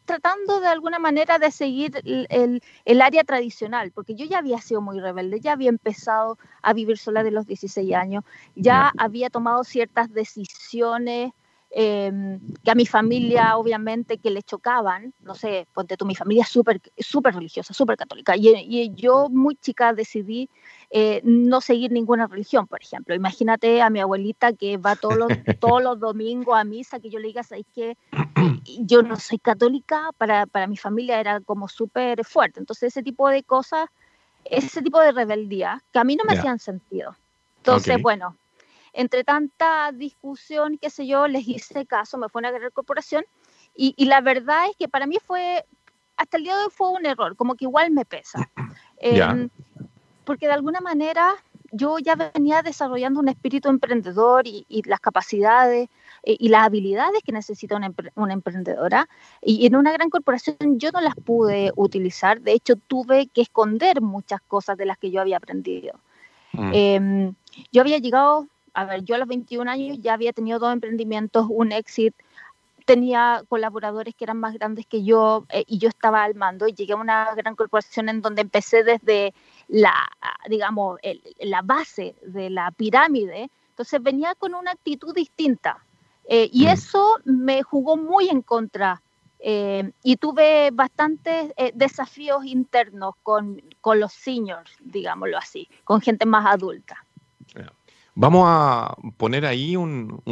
tratando 0.05 0.61
de 0.61 0.69
alguna 0.69 0.99
manera 0.99 1.39
de 1.39 1.51
seguir 1.51 2.01
el, 2.05 2.63
el, 2.85 3.03
área 3.03 3.25
tradicional, 3.25 3.93
porque 3.93 4.15
yo 4.15 4.27
ya 4.27 4.39
había 4.39 4.61
sido 4.61 4.81
muy 4.81 5.01
rebelde, 5.01 5.41
ya 5.41 5.53
había 5.53 5.69
empezado 5.69 6.39
a 6.63 6.73
vivir 6.73 6.99
sola 6.99 7.23
de 7.23 7.31
los 7.31 7.47
16 7.47 7.95
años, 7.95 8.25
ya 8.55 8.93
había 8.97 9.31
tomado 9.31 9.65
ciertas 9.65 10.13
decisiones 10.13 11.33
Em, 11.71 12.41
que 12.65 12.71
a 12.71 12.75
mi 12.75 12.87
familia 12.87 13.57
obviamente 13.59 14.19
que 14.19 14.31
le 14.31 14.43
chocaban, 14.43 15.13
no 15.21 15.35
sé, 15.35 15.67
ponte 15.75 15.97
tú, 15.97 16.07
mi 16.07 16.15
familia 16.15 16.45
es 16.45 16.49
súper 16.49 16.81
super 16.97 17.35
religiosa, 17.35 17.75
súper 17.75 17.97
católica, 17.97 18.35
y, 18.35 18.95
yo 18.95 19.29
muy 19.29 19.57
chica 19.57 19.93
decidí 19.93 20.49
eh, 20.91 21.21
no 21.25 21.61
seguir 21.61 21.91
ninguna 21.91 22.27
religión, 22.27 22.67
por 22.67 22.83
ejemplo. 22.83 23.15
Imagínate 23.15 23.83
a 23.83 23.91
mi 23.91 24.01
abuelita 24.01 24.53
que 24.53 24.77
va 24.77 24.97
todos 24.97 25.17
los, 25.17 25.29
todos 25.61 25.83
los 25.83 25.99
domingos 25.99 26.57
a 26.57 26.65
misa, 26.65 27.01
que 27.01 27.11
yo 27.11 27.19
le 27.19 27.29
diga, 27.29 27.43
¿sabes 27.43 27.67
que 27.75 27.97
Yo 28.81 29.03
no 29.03 29.17
soy 29.17 29.39
católica, 29.39 30.11
para, 30.17 30.47
para 30.47 30.67
mi 30.67 30.77
familia 30.77 31.21
era 31.21 31.41
como 31.41 31.69
súper 31.69 32.25
fuerte. 32.25 32.61
Entonces 32.61 32.93
ese 32.93 33.03
tipo 33.03 33.29
de 33.29 33.43
cosas, 33.43 33.89
ese 34.45 34.83
tipo 34.83 35.01
de 35.01 35.13
rebeldía, 35.13 35.83
que 35.93 35.99
a 35.99 36.05
mí 36.05 36.17
no 36.17 36.25
me 36.25 36.35
hacían 36.35 36.59
sentido. 36.59 37.17
Entonces, 37.59 38.01
bueno, 38.01 38.37
entre 38.93 39.25
tanta 39.25 39.91
discusión, 39.93 40.79
qué 40.79 40.89
sé 40.89 41.07
yo, 41.07 41.27
les 41.27 41.47
hice 41.49 41.85
caso, 41.85 42.17
me 42.17 42.29
fue 42.29 42.41
a 42.41 42.49
una 42.49 42.59
gran 42.59 42.71
corporación 42.71 43.25
y, 43.75 44.07
la 44.07 44.21
verdad 44.21 44.71
es 44.71 44.77
que 44.77 44.89
para 44.89 45.07
mí 45.07 45.19
fue, 45.23 45.65
hasta 46.17 46.39
el 46.39 46.45
día 46.45 46.57
de 46.57 46.65
hoy 46.65 46.71
fue 46.71 46.91
un 46.93 47.05
error, 47.05 47.37
como 47.37 47.57
que 47.57 47.67
igual 47.67 47.91
me 47.91 48.05
pesa. 48.07 48.49
Porque 50.27 50.47
de 50.47 50.53
alguna 50.53 50.81
manera 50.81 51.35
yo 51.73 51.99
ya 51.99 52.17
venía 52.17 52.63
desarrollando 52.63 53.21
un 53.21 53.29
espíritu 53.29 53.69
emprendedor 53.69 54.47
y, 54.47 54.67
las 54.85 55.01
capacidades 55.01 55.89
eh, 56.23 56.37
y 56.39 56.49
las 56.49 56.67
habilidades 56.67 57.23
que 57.25 57.33
necesita 57.33 57.77
una, 58.15 58.33
emprendedora. 58.33 59.09
Y 59.41 59.67
en 59.67 59.77
una 59.77 59.93
gran 59.93 60.11
corporación 60.11 60.57
yo 60.79 60.91
no 60.93 61.01
las 61.01 61.15
pude 61.15 61.73
utilizar. 61.77 62.41
De 62.41 62.53
hecho, 62.53 62.77
tuve 62.77 63.29
que 63.29 63.43
esconder 63.43 64.01
muchas 64.01 64.41
cosas 64.43 64.77
de 64.77 64.87
las 64.87 64.99
que 64.99 65.11
yo 65.11 65.21
había 65.21 65.39
aprendido. 65.39 65.99
Mm. 66.53 66.71
Em, 66.73 67.35
yo 67.73 67.81
había 67.83 67.99
llegado 67.99 68.47
a 68.75 68.85
ver, 68.85 69.05
yo 69.05 69.15
a 69.15 69.19
los 69.19 69.27
21 69.27 69.71
años 69.71 69.99
ya 70.03 70.13
había 70.13 70.35
tenido 70.35 70.59
dos 70.59 70.71
emprendimientos, 70.71 71.47
un 71.49 71.73
éxito, 71.73 72.23
tenía 72.87 73.43
colaboradores 73.49 74.15
que 74.15 74.25
eran 74.25 74.39
más 74.39 74.55
grandes 74.55 74.87
que 74.87 75.03
yo 75.03 75.45
eh, 75.51 75.65
y 75.67 75.79
yo 75.79 75.89
estaba 75.89 76.25
al 76.25 76.35
mando 76.35 76.69
y 76.69 76.73
llegué 76.73 76.95
a 76.95 76.97
una 76.97 77.35
gran 77.35 77.57
corporación 77.57 78.09
en 78.09 78.23
donde 78.23 78.43
empecé 78.43 78.85
desde 78.85 79.35
la, 79.69 79.95
digamos, 80.49 80.99
la 81.39 81.63
base 81.63 82.15
de 82.23 82.51
la 82.51 82.71
pirámide. 82.71 83.51
Entonces 83.71 84.03
venía 84.03 84.35
con 84.35 84.55
una 84.55 84.73
actitud 84.73 85.15
distinta 85.15 85.79
eh, 86.29 86.49
y 86.53 86.67
mm. 86.67 86.69
eso 86.69 87.19
me 87.25 87.63
jugó 87.63 87.97
muy 87.97 88.29
en 88.29 88.43
contra. 88.43 89.03
Eh, 89.39 89.93
y 90.03 90.17
tuve 90.17 90.71
bastantes 90.73 91.53
desafíos 91.75 92.45
internos 92.47 93.15
con, 93.23 93.63
con 93.81 94.01
los 94.01 94.13
seniors, 94.13 94.73
digámoslo 94.81 95.37
así, 95.37 95.69
con 95.85 96.01
gente 96.01 96.25
más 96.25 96.47
adulta. 96.47 97.05
Vamos 98.19 98.45
a 98.47 98.97
poner 99.19 99.45
ahí 99.45 99.77
un, 99.77 100.23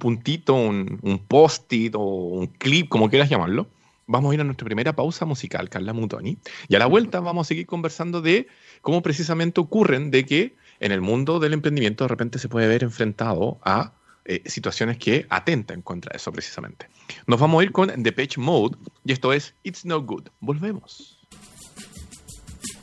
puntito, 0.00 0.54
un, 0.54 1.22
post-it 1.28 1.94
o 1.94 2.00
un 2.00 2.46
clip, 2.46 2.88
como 2.88 3.10
quieras 3.10 3.28
llamarlo. 3.28 3.66
Vamos 4.06 4.30
a 4.30 4.34
ir 4.34 4.40
a 4.40 4.44
nuestra 4.44 4.64
primera 4.64 4.94
pausa 4.94 5.24
musical, 5.24 5.68
Carla 5.68 5.92
Mutoni. 5.92 6.38
Y 6.68 6.74
a 6.74 6.78
la 6.78 6.86
vuelta 6.86 7.20
vamos 7.20 7.46
a 7.46 7.48
seguir 7.48 7.66
conversando 7.66 8.20
de 8.20 8.46
cómo 8.82 9.02
precisamente 9.02 9.60
ocurren 9.60 10.10
de 10.10 10.26
que 10.26 10.56
en 10.80 10.92
el 10.92 11.00
mundo 11.00 11.38
del 11.40 11.54
emprendimiento 11.54 12.04
de 12.04 12.08
repente 12.08 12.38
se 12.38 12.48
puede 12.48 12.68
ver 12.68 12.82
enfrentado 12.82 13.58
a 13.64 13.94
eh, 14.26 14.42
situaciones 14.46 14.98
que 14.98 15.26
atentan 15.30 15.82
contra 15.82 16.14
eso 16.14 16.32
precisamente. 16.32 16.88
Nos 17.26 17.40
vamos 17.40 17.60
a 17.60 17.64
ir 17.64 17.72
con 17.72 18.02
The 18.02 18.12
Page 18.12 18.38
Mode 18.38 18.76
y 19.04 19.12
esto 19.12 19.32
es 19.32 19.54
It's 19.62 19.84
No 19.84 20.02
Good. 20.02 20.28
Volvemos. 20.40 21.18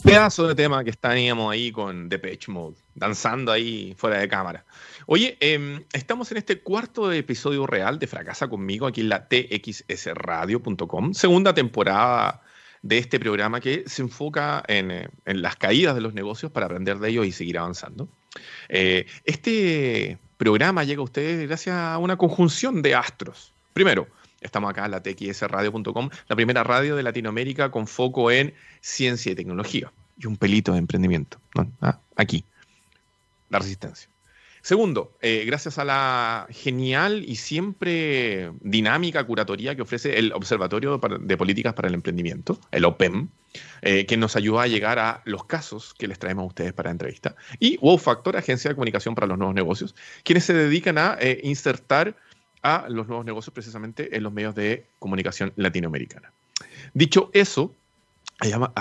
Pedazo 0.04 0.48
de 0.48 0.56
tema 0.56 0.84
que 0.84 0.90
estábamos 0.90 1.54
ahí 1.54 1.72
con 1.72 2.10
Depeche 2.10 2.52
Mode, 2.52 2.76
danzando 2.96 3.52
ahí 3.52 3.94
fuera 3.98 4.20
de 4.20 4.28
cámara. 4.28 4.66
Oye, 5.06 5.38
em, 5.40 5.84
estamos 5.94 6.32
en 6.32 6.38
este 6.38 6.60
cuarto 6.60 7.12
episodio 7.12 7.66
real 7.68 8.00
de 8.00 8.08
Fracasa 8.08 8.48
conmigo 8.48 8.88
aquí 8.88 9.02
en 9.02 9.10
la 9.10 9.28
txsradio.com, 9.28 11.14
segunda 11.14 11.54
temporada 11.54 12.42
de 12.82 12.98
este 12.98 13.20
programa 13.20 13.60
que 13.60 13.84
se 13.88 14.02
enfoca 14.02 14.64
en, 14.68 15.10
las 15.26 15.56
caídas 15.56 15.96
de 15.96 16.02
los 16.02 16.14
negocios 16.14 16.52
para 16.52 16.66
aprender 16.66 17.00
de 17.00 17.10
ellos 17.10 17.26
y 17.26 17.32
seguir 17.32 17.58
avanzando. 17.58 18.08
Eh, 18.70 19.06
este 19.26 20.18
programa 20.38 20.84
llega 20.84 21.02
a 21.02 21.04
ustedes 21.04 21.48
gracias 21.48 21.76
a 21.76 21.98
una 21.98 22.18
conjunción 22.18 22.82
de 22.82 22.96
astros. 22.96 23.54
Primero, 23.74 24.08
Estamos 24.42 24.72
acá 24.72 24.86
en 24.86 24.92
la 24.92 25.04
txsradio.com, 25.04 26.10
la 26.28 26.36
primera 26.36 26.64
radio 26.64 26.96
de 26.96 27.04
Latinoamérica 27.04 27.70
con 27.70 27.86
foco 27.86 28.32
en 28.32 28.54
ciencia 28.82 29.32
y 29.32 29.36
tecnología. 29.36 29.94
Y 30.18 30.26
un 30.26 30.36
pelito 30.36 30.74
de 30.74 30.80
emprendimiento. 30.80 31.40
Ah, 31.80 32.00
aquí, 32.16 32.44
la 33.52 33.60
resistencia. 33.60 34.10
Segundo, 34.64 35.18
eh, 35.22 35.44
gracias 35.48 35.80
a 35.80 35.86
la 35.86 36.48
genial 36.52 37.24
y 37.28 37.36
siempre 37.36 38.52
dinámica 38.62 39.24
curatoría 39.24 39.76
que 39.76 39.82
ofrece 39.82 40.20
el 40.20 40.32
Observatorio 40.34 41.02
de 41.20 41.38
Políticas 41.38 41.74
para 41.74 41.88
el 41.88 41.96
Emprendimiento, 41.96 42.60
el 42.70 42.86
OPEM, 42.86 43.30
eh, 43.82 44.06
que 44.06 44.18
nos 44.18 44.36
ayuda 44.36 44.64
a 44.64 44.68
llegar 44.68 45.00
a 45.00 45.24
los 45.26 45.46
casos 45.46 45.96
que 45.96 46.08
les 46.08 46.20
traemos 46.20 46.44
a 46.44 46.48
ustedes 46.48 46.74
para 46.74 46.92
entrevista. 46.92 47.36
Y 47.60 47.78
Wow 47.78 47.98
Factor, 47.98 48.38
Agencia 48.38 48.70
de 48.70 48.76
Comunicación 48.76 49.16
para 49.16 49.26
los 49.26 49.40
Nuevos 49.40 49.56
Negocios, 49.56 49.96
quienes 50.24 50.46
se 50.46 50.54
dedican 50.54 51.00
a 51.00 51.18
eh, 51.20 51.42
insertar 51.44 52.16
a 52.62 52.86
los 52.88 53.08
nuevos 53.08 53.26
negocios 53.26 53.56
precisamente 53.56 54.16
en 54.16 54.22
los 54.22 54.32
medios 54.32 54.54
de 54.54 54.86
comunicación 55.00 55.54
latinoamericana. 55.56 56.32
Dicho 56.94 57.32
eso, 57.34 57.76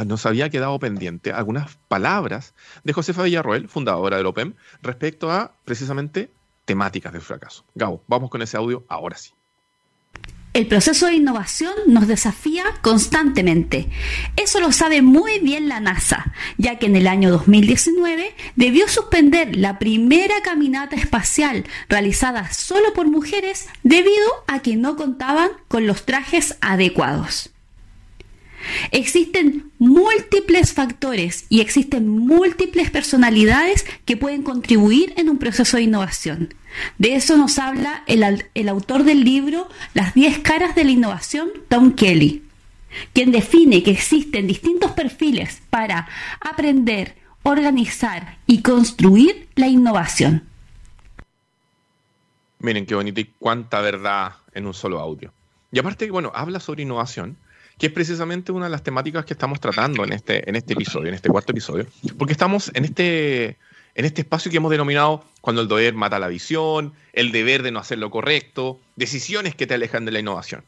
nos 0.07 0.27
había 0.27 0.51
quedado 0.51 0.79
pendiente 0.79 1.33
algunas 1.33 1.77
palabras 1.89 2.55
de 2.85 2.93
Josefa 2.93 3.23
Villarroel, 3.23 3.69
fundadora 3.69 4.17
del 4.17 4.27
OPEM, 4.27 4.55
respecto 4.83 5.31
a 5.31 5.55
precisamente 5.65 6.31
temáticas 6.65 7.13
del 7.13 7.23
fracaso. 7.23 7.65
Gabo, 7.75 8.03
vamos 8.07 8.31
con 8.31 8.43
ese 8.43 8.57
audio 8.57 8.85
ahora 8.89 9.17
sí. 9.17 9.33
El 10.53 10.67
proceso 10.67 11.07
de 11.07 11.15
innovación 11.15 11.73
nos 11.87 12.09
desafía 12.09 12.65
constantemente. 12.83 13.89
Eso 14.35 14.59
lo 14.59 14.73
sabe 14.73 15.01
muy 15.01 15.39
bien 15.39 15.69
la 15.69 15.79
NASA, 15.79 16.33
ya 16.59 16.77
que 16.81 16.87
en 16.87 16.97
el 16.97 17.07
año 17.07 17.31
2019 17.31 18.35
debió 18.57 18.89
suspender 18.89 19.55
la 19.55 19.79
primera 19.79 20.35
caminata 20.43 20.97
espacial 20.97 21.65
realizada 21.89 22.53
solo 22.53 22.93
por 22.95 23.07
mujeres 23.07 23.69
debido 23.85 24.27
a 24.49 24.59
que 24.59 24.75
no 24.75 24.97
contaban 24.97 25.51
con 25.69 25.87
los 25.87 26.05
trajes 26.05 26.57
adecuados. 26.61 27.51
Existen 28.91 29.71
múltiples 29.79 30.73
factores 30.73 31.47
y 31.49 31.61
existen 31.61 32.09
múltiples 32.09 32.91
personalidades 32.91 33.85
que 34.05 34.17
pueden 34.17 34.43
contribuir 34.43 35.15
en 35.17 35.29
un 35.29 35.39
proceso 35.39 35.77
de 35.77 35.85
innovación. 35.85 36.55
De 36.99 37.15
eso 37.15 37.37
nos 37.37 37.59
habla 37.59 38.05
el, 38.07 38.69
autor 38.69 39.05
del 39.05 39.25
libro 39.25 39.69
Las 39.95 40.15
10 40.15 40.41
caras 40.41 40.75
de 40.75 40.85
la 40.85 40.91
innovación, 40.91 41.51
Tom 41.69 41.93
Kelly, 41.93 42.45
quien 43.13 43.33
define 43.33 43.83
que 43.83 43.91
existen 43.91 44.47
distintos 44.47 44.93
perfiles 44.93 45.63
para 45.71 46.09
aprender, 46.41 47.17
organizar 47.43 48.39
y 48.47 48.63
construir 48.63 49.49
la 49.57 49.69
innovación. 49.69 50.45
Miren 52.59 52.85
qué 52.85 52.95
bonito 52.95 53.21
y 53.21 53.33
cuánta 53.39 53.81
verdad 53.81 54.35
en 54.55 54.67
un 54.67 54.75
solo 54.75 55.01
audio. 55.01 55.33
Y 55.73 55.79
aparte, 55.79 56.11
bueno, 56.11 56.31
habla 56.35 56.61
sobre 56.61 56.83
innovación, 56.83 57.37
que 57.79 57.87
es 57.87 57.93
precisamente 57.93 58.53
una 58.53 58.67
de 58.67 58.71
las 58.71 58.83
temáticas 58.83 59.25
que 59.25 59.35
estamos 59.35 59.61
tratando 59.61 60.05
en 60.05 60.13
este, 60.13 60.49
en 60.49 60.57
este 60.57 60.75
episodio, 60.75 61.09
en 61.09 61.15
este 61.15 61.29
cuarto 61.29 61.53
episodio, 61.53 61.87
porque 62.19 62.33
estamos 62.33 62.71
en 62.75 62.85
este, 62.85 63.59
en 63.95 64.05
este 64.05 64.23
espacio 64.23 64.51
que 64.51 64.59
hemos 64.59 64.71
denominado 64.71 65.25
cuando 65.41 65.63
el 65.63 65.69
deber 65.69 65.95
mata 65.95 66.19
la 66.19 66.29
visión, 66.29 66.93
el 67.13 67.33
deber 67.33 67.63
de 67.63 67.71
no 67.71 67.79
hacer 67.79 67.99
lo 67.99 68.11
correcto, 68.11 68.81
decisiones 68.97 69.55
que 69.55 69.67
te 69.67 69.75
alejan 69.75 70.05
de 70.05 70.13
la 70.13 70.21
innovación. 70.21 70.65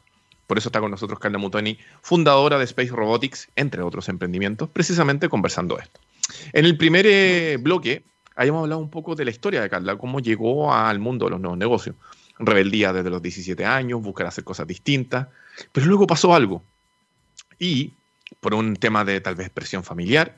Por 0.47 0.57
eso 0.57 0.69
está 0.69 0.79
con 0.81 0.91
nosotros 0.91 1.19
Carla 1.19 1.37
Mutoni, 1.37 1.77
fundadora 2.01 2.57
de 2.57 2.65
Space 2.65 2.89
Robotics, 2.89 3.49
entre 3.55 3.81
otros 3.81 4.09
emprendimientos, 4.09 4.69
precisamente 4.69 5.29
conversando 5.29 5.79
esto. 5.79 5.99
En 6.51 6.65
el 6.65 6.77
primer 6.77 7.05
eh, 7.07 7.57
bloque 7.59 8.03
habíamos 8.35 8.63
hablado 8.63 8.81
un 8.81 8.89
poco 8.89 9.15
de 9.15 9.25
la 9.25 9.31
historia 9.31 9.61
de 9.61 9.69
Carla, 9.69 9.97
cómo 9.97 10.19
llegó 10.19 10.73
al 10.73 10.99
mundo 10.99 11.25
de 11.25 11.31
los 11.31 11.39
nuevos 11.39 11.57
negocios. 11.57 11.95
Rebeldía 12.39 12.91
desde 12.91 13.09
los 13.09 13.21
17 13.21 13.63
años, 13.65 14.01
buscar 14.01 14.27
hacer 14.27 14.43
cosas 14.43 14.67
distintas, 14.67 15.27
pero 15.71 15.85
luego 15.85 16.07
pasó 16.07 16.33
algo. 16.33 16.63
Y 17.59 17.93
por 18.39 18.53
un 18.53 18.75
tema 18.75 19.05
de 19.05 19.21
tal 19.21 19.35
vez 19.35 19.49
presión 19.49 19.83
familiar, 19.83 20.35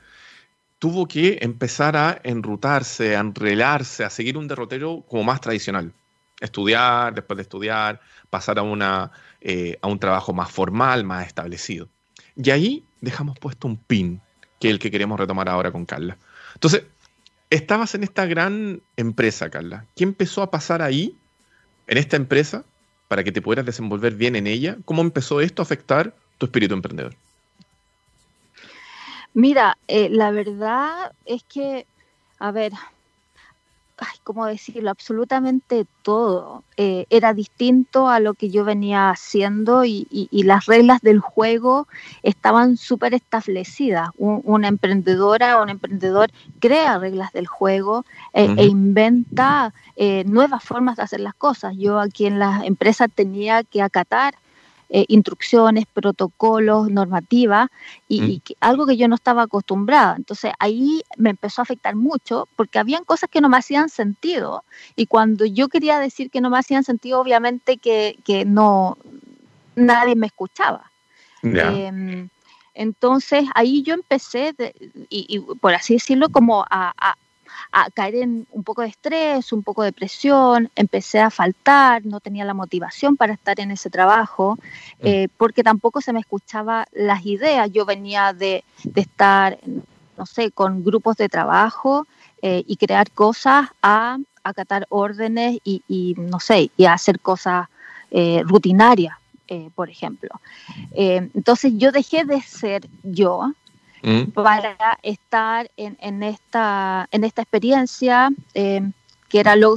tuvo 0.80 1.08
que 1.08 1.40
empezar 1.42 1.96
a 1.98 2.20
enrutarse, 2.24 3.16
a 3.16 3.20
enrelarse, 3.20 4.04
a 4.04 4.10
seguir 4.10 4.38
un 4.38 4.48
derrotero 4.48 5.04
como 5.08 5.24
más 5.24 5.42
tradicional. 5.42 5.94
Estudiar, 6.40 7.16
después 7.16 7.38
de 7.38 7.44
estudiar, 7.44 8.02
pasar 8.30 8.60
a, 8.60 8.62
una, 8.62 9.12
eh, 9.42 9.78
a 9.82 9.88
un 9.88 10.00
trabajo 10.00 10.34
más 10.34 10.52
formal, 10.52 11.04
más 11.04 11.26
establecido. 11.28 11.88
Y 12.36 12.50
ahí 12.52 12.84
dejamos 13.02 13.40
puesto 13.40 13.68
un 13.68 13.78
pin, 13.78 14.22
que 14.60 14.68
es 14.68 14.74
el 14.74 14.80
que 14.80 14.92
queremos 14.92 15.20
retomar 15.20 15.48
ahora 15.48 15.72
con 15.72 15.86
Carla. 15.86 16.18
Entonces, 16.54 16.84
estabas 17.50 17.96
en 17.96 18.04
esta 18.04 18.26
gran 18.26 18.82
empresa, 18.98 19.50
Carla. 19.50 19.86
¿Qué 19.96 20.04
empezó 20.04 20.42
a 20.42 20.52
pasar 20.52 20.82
ahí, 20.82 21.18
en 21.88 21.98
esta 21.98 22.18
empresa, 22.18 22.66
para 23.08 23.24
que 23.24 23.32
te 23.32 23.42
pudieras 23.42 23.66
desenvolver 23.66 24.16
bien 24.16 24.36
en 24.36 24.48
ella? 24.48 24.78
¿Cómo 24.86 25.02
empezó 25.02 25.40
esto 25.40 25.62
a 25.62 25.64
afectar 25.64 26.16
tu 26.38 26.46
espíritu 26.46 26.74
emprendedor? 26.74 27.16
Mira, 29.36 29.78
eh, 29.90 30.08
la 30.10 30.32
verdad 30.32 31.12
es 31.26 31.44
que, 31.44 31.86
a 32.40 32.52
ver, 32.52 32.72
ay, 33.98 34.18
¿cómo 34.24 34.46
decirlo? 34.46 34.90
Absolutamente 34.90 35.86
todo 36.04 36.64
eh, 36.78 37.06
era 37.10 37.34
distinto 37.34 38.08
a 38.08 38.22
lo 38.22 38.34
que 38.34 38.50
yo 38.50 38.64
venía 38.64 39.10
haciendo 39.10 39.84
y, 39.84 40.08
las 40.32 40.68
reglas 40.68 41.02
del 41.02 41.20
juego 41.20 41.86
estaban 42.24 42.78
súper 42.78 43.14
establecidas. 43.14 44.08
una 44.18 44.70
emprendedora 44.70 45.60
o 45.60 45.64
un 45.64 45.70
emprendedor 45.70 46.32
crea 46.60 46.98
reglas 46.98 47.34
del 47.34 47.48
juego 47.48 48.06
eh, 48.34 48.54
e 48.58 48.66
inventa 48.66 49.74
nuevas 50.26 50.64
formas 50.64 50.96
de 50.96 51.04
hacer 51.04 51.20
las 51.20 51.36
cosas. 51.36 51.76
Yo 51.78 52.00
aquí 52.00 52.26
en 52.26 52.40
la 52.40 52.62
empresa 52.64 53.10
tenía 53.10 53.64
que 53.64 53.82
acatar 53.82 54.36
eh, 54.90 55.06
instrucciones, 55.08 55.86
protocolos, 55.92 56.90
normativas, 56.90 57.70
y, 58.08 58.22
mm. 58.22 58.54
algo 58.60 58.86
que 58.86 58.98
yo 58.98 59.08
no 59.08 59.16
estaba 59.16 59.44
acostumbrada. 59.44 60.16
Entonces 60.16 60.54
ahí 60.60 61.02
me 61.18 61.32
empezó 61.32 61.62
a 61.62 61.64
afectar 61.64 61.96
mucho 61.96 62.48
porque 62.56 62.80
habían 62.80 63.04
cosas 63.04 63.30
que 63.30 63.42
no 63.42 63.50
me 63.50 63.58
hacían 63.58 63.90
sentido 63.90 64.64
y 64.96 65.08
cuando 65.08 65.46
yo 65.46 65.70
quería 65.70 66.00
decir 66.00 66.30
que 66.30 66.42
no 66.42 66.50
me 66.50 66.60
hacían 66.60 66.84
sentido, 66.84 67.20
obviamente 67.20 67.78
que, 67.78 68.44
no, 68.46 68.98
nadie 69.76 70.16
me 70.16 70.28
escuchaba. 70.28 70.92
Em, 71.42 72.30
entonces 72.74 73.46
ahí 73.54 73.84
yo 73.84 73.94
empecé, 73.94 74.54
y, 75.10 75.40
por 75.40 75.74
así 75.74 75.94
decirlo, 75.96 76.30
como 76.30 76.64
a, 76.70 76.94
a 76.98 77.16
caer 77.94 78.16
en 78.16 78.48
un 78.52 78.64
poco 78.64 78.82
de 78.82 78.88
estrés, 78.88 79.52
un 79.52 79.62
poco 79.62 79.84
de 79.84 79.92
presión, 79.92 80.70
empecé 80.76 81.20
a 81.20 81.30
faltar, 81.30 82.06
no 82.06 82.20
tenía 82.22 82.46
la 82.46 82.54
motivación 82.54 83.18
para 83.18 83.34
estar 83.34 83.60
en 83.60 83.72
ese 83.72 83.90
trabajo, 83.90 84.58
mm. 85.02 85.06
eh, 85.06 85.28
porque 85.38 85.64
tampoco 85.64 86.00
se 86.00 86.14
me 86.14 86.20
escuchaba 86.20 86.88
las 86.94 87.26
ideas. 87.26 87.70
Yo 87.72 87.86
venía 87.86 88.34
de, 88.34 88.64
estar, 88.96 89.60
no 90.18 90.26
sé, 90.26 90.52
con 90.52 90.84
grupos 90.84 91.18
de 91.18 91.28
trabajo 91.28 92.08
eh, 92.42 92.64
y 92.66 92.78
crear 92.78 93.12
cosas 93.12 93.68
a 93.82 94.18
acatar 94.44 94.86
órdenes 94.90 95.58
y, 95.64 96.16
no 96.18 96.40
sé, 96.40 96.72
y 96.78 96.86
a 96.86 96.94
hacer 96.94 97.20
cosas 97.20 97.68
eh, 98.12 98.42
rutinarias, 98.46 99.18
por 99.76 99.92
ejemplo. 99.92 100.30
entonces 100.92 101.74
yo 101.76 101.92
dejé 101.92 102.26
de 102.26 102.42
ser 102.42 102.88
yo 103.04 103.54
Mm. 104.06 104.32
para 104.34 104.78
estar 105.02 105.72
en, 105.78 106.22
esta, 106.22 107.08
en 107.10 107.24
esta 107.24 107.42
experiencia 107.42 108.30
eh, 108.54 108.82
que 109.30 109.40
era 109.40 109.56
lo 109.56 109.74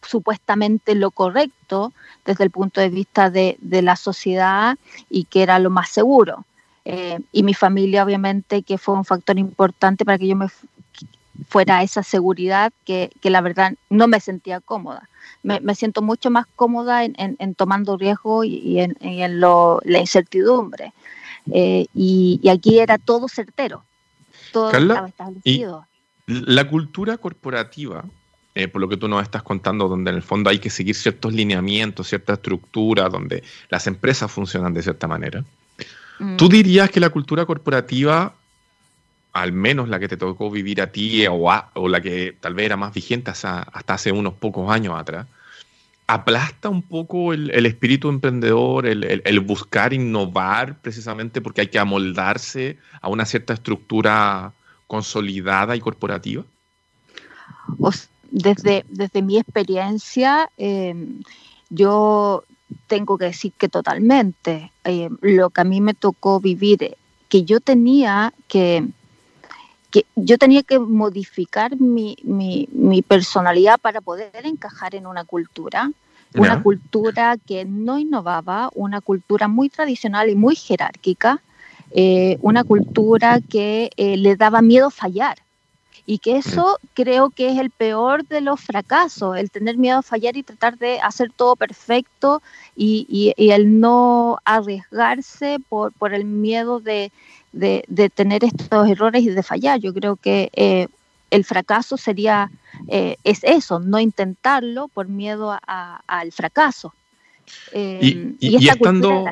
supuestamente 0.00 0.94
lo 0.94 1.10
correcto 1.10 1.92
desde 2.24 2.44
el 2.44 2.50
punto 2.50 2.80
de 2.80 2.88
vista 2.88 3.28
de, 3.28 3.58
la 3.60 3.96
sociedad 3.96 4.78
y 5.10 5.24
que 5.24 5.42
era 5.42 5.58
lo 5.58 5.68
más 5.68 5.90
seguro. 5.90 6.46
Eh, 6.86 7.20
y 7.30 7.42
mi 7.42 7.52
familia 7.52 8.04
obviamente 8.04 8.62
que 8.62 8.78
fue 8.78 8.94
un 8.94 9.04
factor 9.04 9.38
importante 9.38 10.06
para 10.06 10.16
que 10.16 10.28
yo 10.28 10.36
me 10.36 10.46
fuera 11.46 11.82
esa 11.82 12.02
seguridad 12.02 12.72
que, 12.86 13.10
la 13.22 13.42
verdad 13.42 13.74
no 13.90 14.08
me 14.08 14.20
sentía 14.20 14.60
cómoda. 14.60 15.10
Me, 15.42 15.74
siento 15.74 16.00
mucho 16.00 16.30
más 16.30 16.46
cómoda 16.56 17.04
en, 17.04 17.54
tomando 17.54 17.98
riesgo 17.98 18.44
y, 18.44 18.80
en, 18.80 18.96
la 19.40 19.98
incertidumbre. 19.98 20.94
Eh, 21.52 21.86
y, 21.94 22.48
aquí 22.48 22.78
era 22.78 22.98
todo 22.98 23.28
certero, 23.28 23.84
todo 24.52 24.70
estaba 24.70 25.08
establecido. 25.08 25.86
la 26.26 26.68
cultura 26.68 27.16
corporativa, 27.18 28.04
eh, 28.54 28.68
por 28.68 28.80
lo 28.80 28.88
que 28.88 28.96
tú 28.96 29.08
nos 29.08 29.22
estás 29.22 29.42
contando, 29.42 29.88
donde 29.88 30.10
en 30.10 30.16
el 30.16 30.22
fondo 30.22 30.50
hay 30.50 30.58
que 30.58 30.70
seguir 30.70 30.94
ciertos 30.94 31.32
lineamientos, 31.32 32.08
cierta 32.08 32.34
estructura, 32.34 33.08
donde 33.08 33.42
las 33.70 33.86
empresas 33.86 34.30
funcionan 34.30 34.74
de 34.74 34.82
cierta 34.82 35.06
manera. 35.06 35.44
Mm. 36.18 36.36
¿Tú 36.36 36.48
dirías 36.48 36.90
que 36.90 37.00
la 37.00 37.10
cultura 37.10 37.46
corporativa, 37.46 38.34
al 39.32 39.52
menos 39.52 39.88
la 39.88 39.98
que 40.00 40.08
te 40.08 40.16
tocó 40.16 40.50
vivir 40.50 40.82
a 40.82 40.88
ti 40.88 41.26
o, 41.26 41.48
o 41.74 41.88
la 41.88 42.00
que 42.00 42.36
tal 42.40 42.54
vez 42.54 42.66
era 42.66 42.76
más 42.76 42.92
vigente 42.92 43.30
hasta 43.30 43.64
hace 43.86 44.12
unos 44.12 44.34
pocos 44.34 44.70
años 44.70 44.98
atrás, 44.98 45.26
aplasta 46.08 46.70
un 46.70 46.82
poco 46.82 47.34
el, 47.34 47.66
espíritu 47.66 48.08
emprendedor, 48.08 48.86
el, 48.86 49.40
buscar 49.40 49.92
innovar 49.92 50.80
precisamente 50.80 51.40
porque 51.42 51.60
hay 51.60 51.66
que 51.68 51.78
amoldarse 51.78 52.78
a 53.02 53.08
una 53.08 53.26
cierta 53.26 53.52
estructura 53.52 54.54
consolidada 54.86 55.76
y 55.76 55.80
corporativa? 55.80 56.44
Desde, 58.30 58.86
desde 58.88 59.20
mi 59.20 59.36
experiencia, 59.36 60.50
em, 60.56 61.20
yo 61.68 62.42
tengo 62.86 63.18
que 63.18 63.26
decir 63.26 63.52
que 63.58 63.68
totalmente. 63.68 64.72
Em, 64.84 65.16
lo 65.20 65.50
que 65.50 65.60
a 65.60 65.64
mí 65.64 65.82
me 65.82 65.92
tocó 65.92 66.40
vivir, 66.40 66.96
que 67.28 67.44
yo 67.44 67.60
tenía 67.60 68.32
que, 68.48 68.88
que 69.90 70.04
yo 70.16 70.36
tenía 70.38 70.62
que 70.62 70.78
modificar 70.78 71.76
mi, 71.80 72.16
mi, 72.22 73.02
personalidad 73.02 73.78
para 73.80 74.00
poder 74.00 74.44
encajar 74.44 74.94
en 74.94 75.06
una 75.06 75.24
cultura, 75.24 75.90
una 76.34 76.62
cultura 76.62 77.36
que 77.46 77.64
no 77.64 77.98
innovaba, 77.98 78.70
una 78.74 79.00
cultura 79.00 79.48
muy 79.48 79.70
tradicional 79.70 80.28
y 80.28 80.34
muy 80.34 80.56
jerárquica, 80.56 81.40
eh, 81.90 82.36
una 82.42 82.64
cultura 82.64 83.40
que 83.40 83.90
eh, 83.96 84.18
le 84.18 84.36
daba 84.36 84.60
miedo 84.60 84.90
fallar. 84.90 85.38
Y 86.04 86.18
que 86.18 86.38
eso 86.38 86.78
creo 86.94 87.28
que 87.28 87.50
es 87.50 87.58
el 87.58 87.68
peor 87.68 88.26
de 88.26 88.40
los 88.40 88.60
fracasos, 88.62 89.36
el 89.36 89.50
tener 89.50 89.76
miedo 89.76 89.98
a 89.98 90.02
fallar 90.02 90.38
y 90.38 90.42
tratar 90.42 90.78
de 90.78 91.00
hacer 91.00 91.30
todo 91.36 91.54
perfecto 91.54 92.42
y, 92.74 93.34
el 93.36 93.78
no 93.78 94.38
arriesgarse 94.46 95.58
por, 95.68 95.92
por 95.92 96.14
el 96.14 96.24
miedo 96.24 96.80
de, 96.80 97.12
de, 97.52 98.10
tener 98.14 98.44
estos 98.44 98.88
errores 98.88 99.22
y 99.22 99.30
de 99.30 99.42
fallar. 99.42 99.80
Yo 99.80 99.92
creo 99.94 100.16
que 100.16 100.50
eh, 100.54 100.88
el 101.30 101.44
fracaso 101.44 101.96
sería, 101.96 102.50
eh, 102.88 103.16
es 103.24 103.40
eso, 103.44 103.80
no 103.80 104.00
intentarlo 104.00 104.88
por 104.88 105.08
miedo 105.08 105.56
al 105.66 106.32
fracaso. 106.32 106.94
Eh, 107.72 108.36
y, 108.40 108.68
estando, 108.68 109.24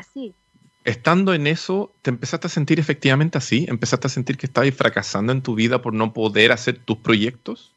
estando 0.83 1.33
en 1.33 1.47
eso, 1.47 1.91
¿te 2.01 2.09
empezaste 2.09 2.47
a 2.47 2.49
sentir 2.49 2.79
efectivamente 2.79 3.37
así? 3.37 3.65
¿Empezaste 3.67 4.07
a 4.07 4.09
sentir 4.09 4.37
que 4.37 4.47
estabas 4.47 4.73
fracasando 4.73 5.31
en 5.31 5.41
tu 5.41 5.55
vida 5.55 5.81
por 5.81 5.93
no 5.93 6.13
poder 6.13 6.51
hacer 6.51 6.79
tus 6.79 6.97
proyectos? 6.97 7.73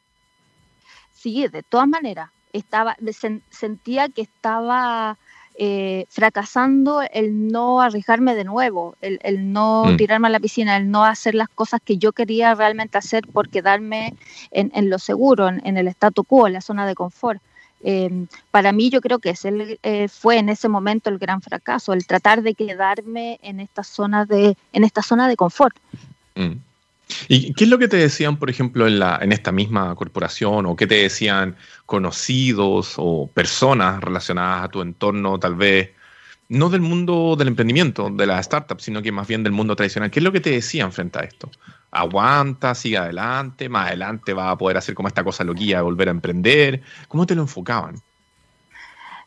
Sí, 1.14 1.46
de 1.48 1.62
todas 1.62 1.88
maneras. 1.88 2.30
Estaba, 2.52 2.96
sentía 3.50 4.08
que 4.08 4.22
estaba 4.22 5.18
eh, 5.62 6.06
fracasando 6.08 7.02
el 7.12 7.48
no 7.48 7.82
arriesgarme 7.82 8.34
de 8.34 8.44
nuevo, 8.44 8.96
el, 9.02 9.52
no 9.52 9.84
mm. 9.84 9.96
tirarme 9.98 10.28
a 10.28 10.30
la 10.30 10.40
piscina, 10.40 10.74
el 10.78 10.90
no 10.90 11.04
hacer 11.04 11.34
las 11.34 11.50
cosas 11.50 11.82
que 11.84 11.98
yo 11.98 12.12
quería 12.12 12.54
realmente 12.54 12.96
hacer 12.96 13.26
por 13.26 13.50
quedarme 13.50 14.14
en, 14.52 14.88
lo 14.88 14.98
seguro, 14.98 15.48
en, 15.48 15.76
el 15.76 15.86
statu 15.88 16.24
quo, 16.24 16.46
en 16.46 16.54
la 16.54 16.62
zona 16.62 16.86
de 16.86 16.94
confort. 16.94 17.42
Em, 17.82 18.26
para 18.50 18.72
mí 18.72 18.88
yo 18.88 19.02
creo 19.02 19.18
que 19.18 19.30
ese 19.30 19.78
eh, 19.82 20.08
fue 20.08 20.38
en 20.38 20.48
ese 20.48 20.70
momento 20.70 21.10
el 21.10 21.18
gran 21.18 21.42
fracaso, 21.42 21.92
el 21.92 22.06
tratar 22.06 22.40
de 22.40 22.54
quedarme 22.54 23.38
en 23.42 23.60
esta 23.60 23.84
zona 23.84 24.24
de, 24.24 24.56
en 24.72 24.84
esta 24.84 25.02
zona 25.02 25.28
de 25.28 25.36
confort. 25.36 25.76
Mm. 26.36 26.52
¿Y 27.28 27.52
qué 27.54 27.64
es 27.64 27.70
lo 27.70 27.78
que 27.78 27.88
te 27.88 27.96
decían, 27.96 28.38
por 28.38 28.50
ejemplo, 28.50 28.86
en, 28.86 28.98
la, 28.98 29.18
en 29.22 29.32
esta 29.32 29.52
misma 29.52 29.94
corporación 29.94 30.66
o 30.66 30.76
qué 30.76 30.86
te 30.86 30.96
decían 30.96 31.56
conocidos 31.86 32.94
o 32.96 33.30
personas 33.32 34.00
relacionadas 34.00 34.64
a 34.64 34.68
tu 34.68 34.80
entorno, 34.80 35.38
tal 35.38 35.54
vez, 35.54 35.90
no 36.48 36.68
del 36.68 36.80
mundo 36.80 37.36
del 37.36 37.48
emprendimiento, 37.48 38.10
de 38.10 38.26
las 38.26 38.46
startups, 38.46 38.84
sino 38.84 39.02
que 39.02 39.12
más 39.12 39.26
bien 39.28 39.42
del 39.42 39.52
mundo 39.52 39.76
tradicional? 39.76 40.10
¿Qué 40.10 40.20
es 40.20 40.24
lo 40.24 40.32
que 40.32 40.40
te 40.40 40.50
decían 40.50 40.92
frente 40.92 41.18
a 41.18 41.22
esto? 41.22 41.50
Aguanta, 41.92 42.74
sigue 42.74 42.98
adelante, 42.98 43.68
más 43.68 43.88
adelante 43.88 44.32
vas 44.32 44.52
a 44.52 44.58
poder 44.58 44.76
hacer 44.76 44.94
como 44.94 45.08
esta 45.08 45.24
cosa 45.24 45.44
loquilla, 45.44 45.82
volver 45.82 46.08
a 46.08 46.12
emprender. 46.12 46.82
¿Cómo 47.08 47.26
te 47.26 47.34
lo 47.34 47.42
enfocaban? 47.42 48.00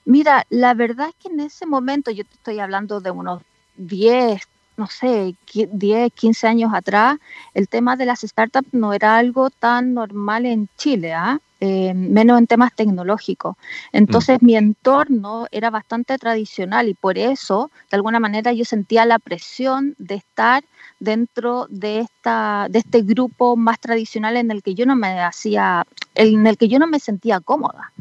Mira, 0.05 0.45
la 0.49 0.73
verdad 0.73 1.09
es 1.09 1.15
que 1.15 1.29
en 1.29 1.39
ese 1.39 1.65
momento, 1.65 2.11
yo 2.11 2.25
te 2.25 2.33
estoy 2.33 2.59
hablando 2.59 2.99
de 2.99 3.11
unos 3.11 3.41
10, 3.77 4.41
no 4.77 4.87
sé, 4.87 5.35
10, 5.53 6.13
15 6.13 6.47
años 6.47 6.71
atrás, 6.73 7.17
el 7.53 7.67
tema 7.67 7.95
de 7.95 8.05
las 8.05 8.21
startups 8.21 8.73
no 8.73 8.93
era 8.93 9.17
algo 9.17 9.49
tan 9.49 9.93
normal 9.93 10.45
en 10.45 10.69
Chile, 10.77 11.13
¿ah? 11.13 11.39
Eh, 11.65 11.93
menos 11.93 12.39
en 12.39 12.47
temas 12.47 12.75
tecnológicos. 12.75 13.55
Entonces 13.93 14.41
mm. 14.41 14.45
mi 14.45 14.57
entorno 14.57 15.47
era 15.49 15.69
bastante 15.69 16.17
tradicional 16.17 16.89
y 16.89 16.93
por 16.93 17.17
eso, 17.17 17.71
de 17.89 17.95
alguna 17.95 18.19
manera, 18.19 18.51
yo 18.51 18.65
sentía 18.65 19.05
la 19.05 19.17
presión 19.17 19.95
de 19.97 20.15
estar 20.15 20.65
dentro 20.99 21.67
de, 21.69 21.99
esta, 21.99 22.67
de 22.69 22.79
este 22.79 23.01
grupo 23.01 23.55
más 23.55 23.79
tradicional 23.79 24.35
en 24.35 24.51
el 24.51 24.61
que 24.61 24.75
yo 24.75 24.85
no 24.85 24.97
me 24.97 25.21
hacía, 25.21 25.85
en 26.15 26.45
el 26.47 26.57
que 26.57 26.67
yo 26.67 26.79
no 26.79 26.87
me 26.87 26.99
sentía 26.99 27.39
cómoda. 27.39 27.93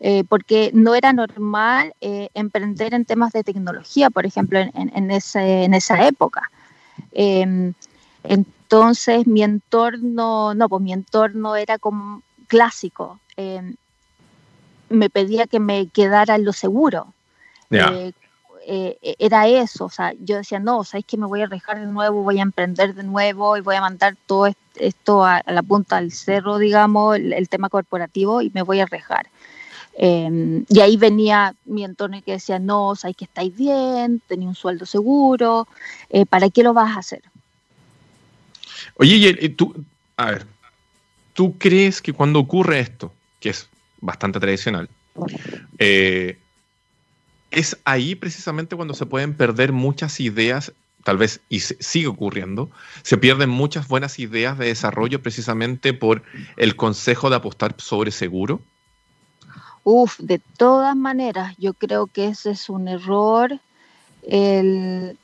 Eh, 0.00 0.22
porque 0.28 0.70
no 0.74 0.94
era 0.94 1.12
normal 1.12 1.92
eh, 2.00 2.28
emprender 2.34 2.94
en 2.94 3.04
temas 3.04 3.32
de 3.32 3.42
tecnología, 3.42 4.10
por 4.10 4.26
ejemplo, 4.26 4.60
en, 4.60 4.72
en, 4.74 5.10
ese, 5.10 5.64
en 5.64 5.74
esa 5.74 6.06
época. 6.06 6.42
Em, 7.10 7.74
entonces, 8.22 9.26
mi 9.26 9.42
entorno, 9.42 10.54
no, 10.54 10.68
pues 10.68 10.82
mi 10.82 10.92
entorno 10.92 11.56
era 11.56 11.78
como 11.78 12.22
clásico. 12.46 13.18
Em, 13.36 13.74
me 14.88 15.10
pedía 15.10 15.46
que 15.48 15.58
me 15.58 15.88
quedara 15.88 16.36
en 16.36 16.44
lo 16.44 16.52
seguro. 16.52 17.12
Eh, 18.70 19.16
era 19.18 19.48
eso, 19.48 19.86
o 19.86 19.90
sea, 19.90 20.12
yo 20.20 20.36
decía, 20.36 20.58
no, 20.58 20.84
sabéis 20.84 21.06
que 21.06 21.16
me 21.16 21.24
voy 21.24 21.40
a 21.40 21.44
arriesgar 21.44 21.80
de 21.80 21.86
nuevo, 21.86 22.22
voy 22.22 22.38
a 22.38 22.42
emprender 22.42 22.94
de 22.94 23.02
nuevo 23.02 23.56
y 23.56 23.62
voy 23.62 23.76
a 23.76 23.80
mandar 23.80 24.14
todo 24.26 24.52
esto 24.74 25.24
a, 25.24 25.42
la 25.46 25.62
punta 25.62 25.96
del 25.96 26.12
cerro, 26.12 26.58
digamos, 26.58 27.16
el, 27.16 27.32
el, 27.32 27.48
tema 27.48 27.70
corporativo 27.70 28.42
y 28.42 28.50
me 28.50 28.60
voy 28.60 28.80
a 28.80 28.82
arriesgar. 28.82 29.26
Em, 30.00 30.64
y 30.68 30.78
ahí 30.78 30.96
venía 30.96 31.56
mi 31.64 31.84
entorno 31.84 32.22
que 32.22 32.30
decía, 32.30 32.60
no, 32.60 32.94
sabes 32.94 33.16
que 33.16 33.24
estáis 33.24 33.52
bien, 33.56 34.22
tenía 34.28 34.46
un 34.46 34.54
sueldo 34.54 34.86
seguro, 34.86 35.66
eh, 36.08 36.24
¿para 36.24 36.50
qué 36.50 36.62
lo 36.62 36.72
vas 36.72 36.96
a 36.96 37.00
hacer? 37.00 37.22
Oye, 38.94 39.34
tú, 39.56 39.74
a 40.16 40.30
ver, 40.30 40.46
¿tú 41.32 41.58
crees 41.58 42.00
que 42.00 42.12
cuando 42.12 42.38
ocurre 42.38 42.78
esto, 42.78 43.12
que 43.40 43.50
es 43.50 43.68
bastante 44.00 44.38
tradicional, 44.38 44.88
eh, 45.80 46.38
es 47.50 47.76
ahí 47.84 48.14
precisamente 48.14 48.76
cuando 48.76 48.94
se 48.94 49.04
pueden 49.04 49.34
perder 49.34 49.72
muchas 49.72 50.20
ideas, 50.20 50.72
tal 51.02 51.16
vez, 51.16 51.40
y 51.48 51.58
sigue 51.58 52.06
ocurriendo, 52.06 52.70
se 53.02 53.18
pierden 53.18 53.50
muchas 53.50 53.88
buenas 53.88 54.20
ideas 54.20 54.58
de 54.58 54.66
desarrollo 54.66 55.20
precisamente 55.20 55.92
por 55.92 56.22
el 56.56 56.76
consejo 56.76 57.30
de 57.30 57.36
apostar 57.36 57.74
sobre 57.78 58.12
seguro? 58.12 58.62
Uf, 59.90 60.18
de 60.18 60.38
todas 60.38 60.94
maneras, 60.94 61.54
yo 61.56 61.72
creo 61.72 62.08
que 62.08 62.26
ese 62.26 62.50
es 62.50 62.68
un 62.68 62.88
error, 62.88 63.58
el, 64.20 65.16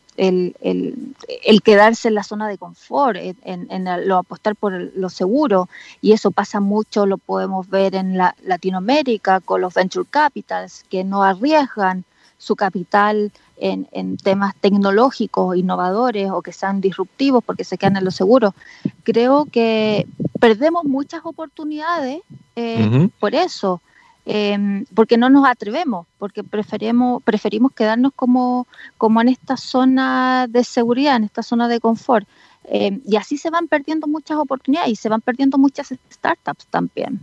quedarse 1.63 2.09
en 2.09 2.15
la 2.15 2.23
zona 2.23 2.49
de 2.49 2.57
confort, 2.57 3.19
en, 3.19 4.09
lo 4.09 4.17
apostar 4.17 4.57
por 4.57 4.73
lo 4.73 5.11
seguro. 5.11 5.69
Y 6.01 6.13
eso 6.13 6.31
pasa 6.31 6.61
mucho, 6.61 7.05
lo 7.05 7.19
podemos 7.19 7.69
ver 7.69 7.95
en 7.95 8.17
la, 8.17 8.35
Latinoamérica 8.43 9.41
con 9.41 9.61
los 9.61 9.75
venture 9.75 10.09
capitals, 10.11 10.87
que 10.89 11.05
no 11.05 11.23
arriesgan 11.23 12.05
su 12.39 12.57
capital 12.57 13.33
en, 13.59 14.17
temas 14.17 14.55
tecnológicos, 14.63 15.59
innovadores 15.59 16.31
o 16.31 16.41
que 16.41 16.53
sean 16.53 16.81
disruptivos 16.81 17.45
porque 17.45 17.65
se 17.65 17.77
quedan 17.77 17.99
en 17.99 18.05
lo 18.07 18.11
seguro. 18.11 18.55
Creo 19.03 19.45
que 19.45 20.07
perdemos 20.41 20.85
muchas 20.85 21.21
oportunidades 21.23 22.23
eh, 22.57 23.11
por 23.21 23.35
eso. 23.35 23.83
Em, 24.27 24.87
porque 24.95 25.19
no 25.19 25.29
nos 25.29 25.47
atrevemos, 25.47 26.07
porque 26.19 26.43
preferimos, 26.43 27.23
preferimos 27.23 27.73
quedarnos 27.73 28.13
como, 28.17 28.67
como 28.97 29.21
en 29.21 29.29
esta 29.29 29.59
zona 29.59 30.47
de 30.49 30.65
seguridad, 30.65 31.17
en 31.17 31.25
esta 31.25 31.43
zona 31.43 31.69
de 31.69 31.79
confort. 31.79 32.27
Em, 32.65 33.03
y 33.07 33.17
así 33.17 33.37
se 33.37 33.51
van 33.51 33.69
perdiendo 33.69 34.07
muchas 34.07 34.39
oportunidades 34.39 34.91
y 34.91 34.97
se 34.97 35.11
van 35.11 35.21
perdiendo 35.21 35.59
muchas 35.59 35.93
startups 36.11 36.67
también. 36.67 37.21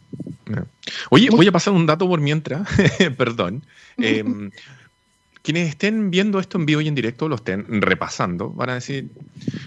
Oye, 1.09 1.29
voy 1.31 1.47
a 1.47 1.51
pasar 1.51 1.73
un 1.73 1.87
dato 1.87 2.07
por 2.07 2.21
mientras, 2.21 2.67
perdón. 3.17 3.63
Em, 3.97 4.51
quienes 5.41 5.69
estén 5.69 6.11
viendo 6.11 6.39
esto 6.39 6.59
en 6.59 6.67
vivo 6.67 6.81
y 6.81 6.87
en 6.87 6.93
directo, 6.93 7.27
lo 7.27 7.35
estén 7.35 7.81
repasando, 7.81 8.51
van 8.51 8.69
a 8.69 8.73
decir, 8.75 9.09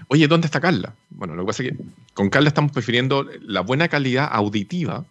oye, 0.06 0.28
¿dónde 0.28 0.46
está 0.46 0.60
Carla? 0.60 0.94
Bueno, 1.10 1.34
lo 1.34 1.42
que 1.42 1.46
pasa 1.48 1.62
es 1.64 1.70
que 1.70 1.78
con 2.12 2.30
Carla 2.30 2.48
estamos 2.48 2.70
prefiriendo 2.70 3.26
la 3.40 3.62
buena 3.62 3.88
calidad 3.88 4.28
auditiva 4.30 5.04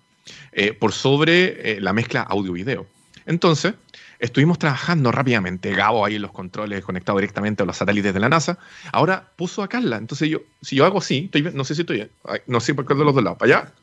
eh, 0.52 0.74
por 0.74 0.92
sobre 0.92 1.74
eh, 1.74 1.82
la 1.82 1.94
mezcla 1.94 2.22
audio-video. 2.22 2.88
Entonces, 3.26 3.74
estuvimos 4.20 4.60
trabajando 4.60 5.12
rápidamente, 5.12 5.74
Gabo 5.74 6.06
ahí 6.06 6.16
en 6.16 6.22
los 6.22 6.32
controles 6.32 6.84
conectado 6.84 7.18
directamente 7.18 7.64
a 7.64 7.66
los 7.66 7.78
satélites 7.78 8.14
de 8.14 8.20
la 8.20 8.30
NASA. 8.30 8.58
Ahora 8.92 9.32
puso 9.36 9.64
a 9.64 9.68
Carla. 9.68 9.98
Entonces, 9.98 10.30
yo, 10.30 10.42
si 10.62 10.76
yo 10.76 10.86
hago 10.86 11.00
así, 11.00 11.30
no 11.54 11.64
sé 11.64 11.76
si 11.76 11.82
estoy 11.82 11.98
bien, 11.98 12.12
no 12.48 12.60
sé 12.60 12.74
por 12.74 12.86
qué 12.86 12.94
de 12.94 13.04
los 13.04 13.14
dos 13.14 13.24
lados, 13.24 13.38
para 13.38 13.58
allá. 13.58 13.74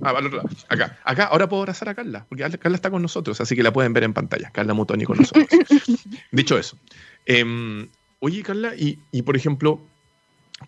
Ah, 0.00 0.12
para 0.12 0.26
otro 0.26 0.38
lado. 0.38 0.48
Acá. 0.68 0.98
Acá, 1.04 1.24
ahora 1.24 1.48
puedo 1.48 1.62
abrazar 1.62 1.88
a 1.88 1.94
Carla, 1.94 2.26
porque 2.28 2.58
Carla 2.58 2.76
está 2.76 2.90
con 2.90 3.02
nosotros, 3.02 3.40
así 3.40 3.54
que 3.54 3.62
la 3.62 3.72
pueden 3.72 3.92
ver 3.92 4.04
en 4.04 4.12
pantalla. 4.12 4.50
Carla 4.50 4.74
Mutoni 4.74 5.04
con 5.04 5.18
nosotros. 5.18 5.46
Dicho 6.32 6.58
eso. 6.58 6.76
Em, 7.26 7.88
oye, 8.18 8.42
Carla, 8.42 8.72
y, 8.76 9.22
por 9.22 9.36
ejemplo, 9.36 9.80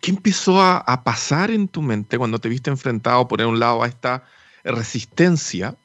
¿qué 0.01 0.11
empezó 0.11 0.61
a, 0.61 0.79
a, 0.79 1.03
pasar 1.03 1.51
en 1.51 1.69
tu 1.69 1.83
mente 1.83 2.19
cuando 2.19 2.39
te 2.39 2.49
viste 2.49 2.71
enfrentado, 2.71 3.27
por 3.27 3.43
un 3.43 3.59
lado, 3.59 3.83
a 3.83 3.89
esta 3.89 4.25
resistencia 4.73 5.77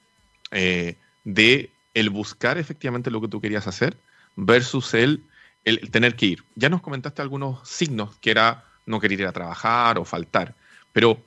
eh, 0.52 0.96
de 1.24 1.72
el 1.94 2.10
buscar 2.10 2.58
efectivamente 2.58 3.12
lo 3.12 3.22
que 3.22 3.28
tú 3.28 3.42
querías 3.42 3.68
hacer 3.68 3.98
versus 4.36 4.94
el, 4.94 5.24
el, 5.66 5.92
tener 5.92 6.16
que 6.16 6.26
ir. 6.26 6.44
Ya 6.56 6.70
nos 6.70 6.82
comentaste 6.82 7.22
algunos 7.22 7.68
signos 7.68 8.16
que 8.18 8.32
era 8.32 8.66
no 8.86 9.00
querer 9.00 9.22
ir 9.22 9.28
a 9.28 9.32
trabajar 9.32 10.00
o 10.00 10.06
faltar, 10.06 10.56
pero, 10.94 11.22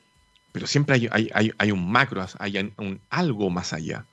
pero 0.53 0.67
siempre 0.67 0.95
hay, 0.95 1.31
hay, 1.33 1.53
hay, 1.57 1.71
un 1.71 1.91
macro, 1.91 2.25
hay 2.39 2.73
un, 2.77 3.01
algo 3.11 3.51
más 3.51 3.73
allá. 3.73 4.05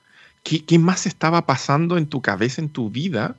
¿Qué, 0.42 0.64
¿Qué, 0.64 0.78
más 0.78 1.06
estaba 1.06 1.46
pasando 1.46 1.98
en 1.98 2.06
tu 2.06 2.20
cabeza, 2.20 2.60
en 2.60 2.68
tu 2.68 2.90
vida, 2.90 3.36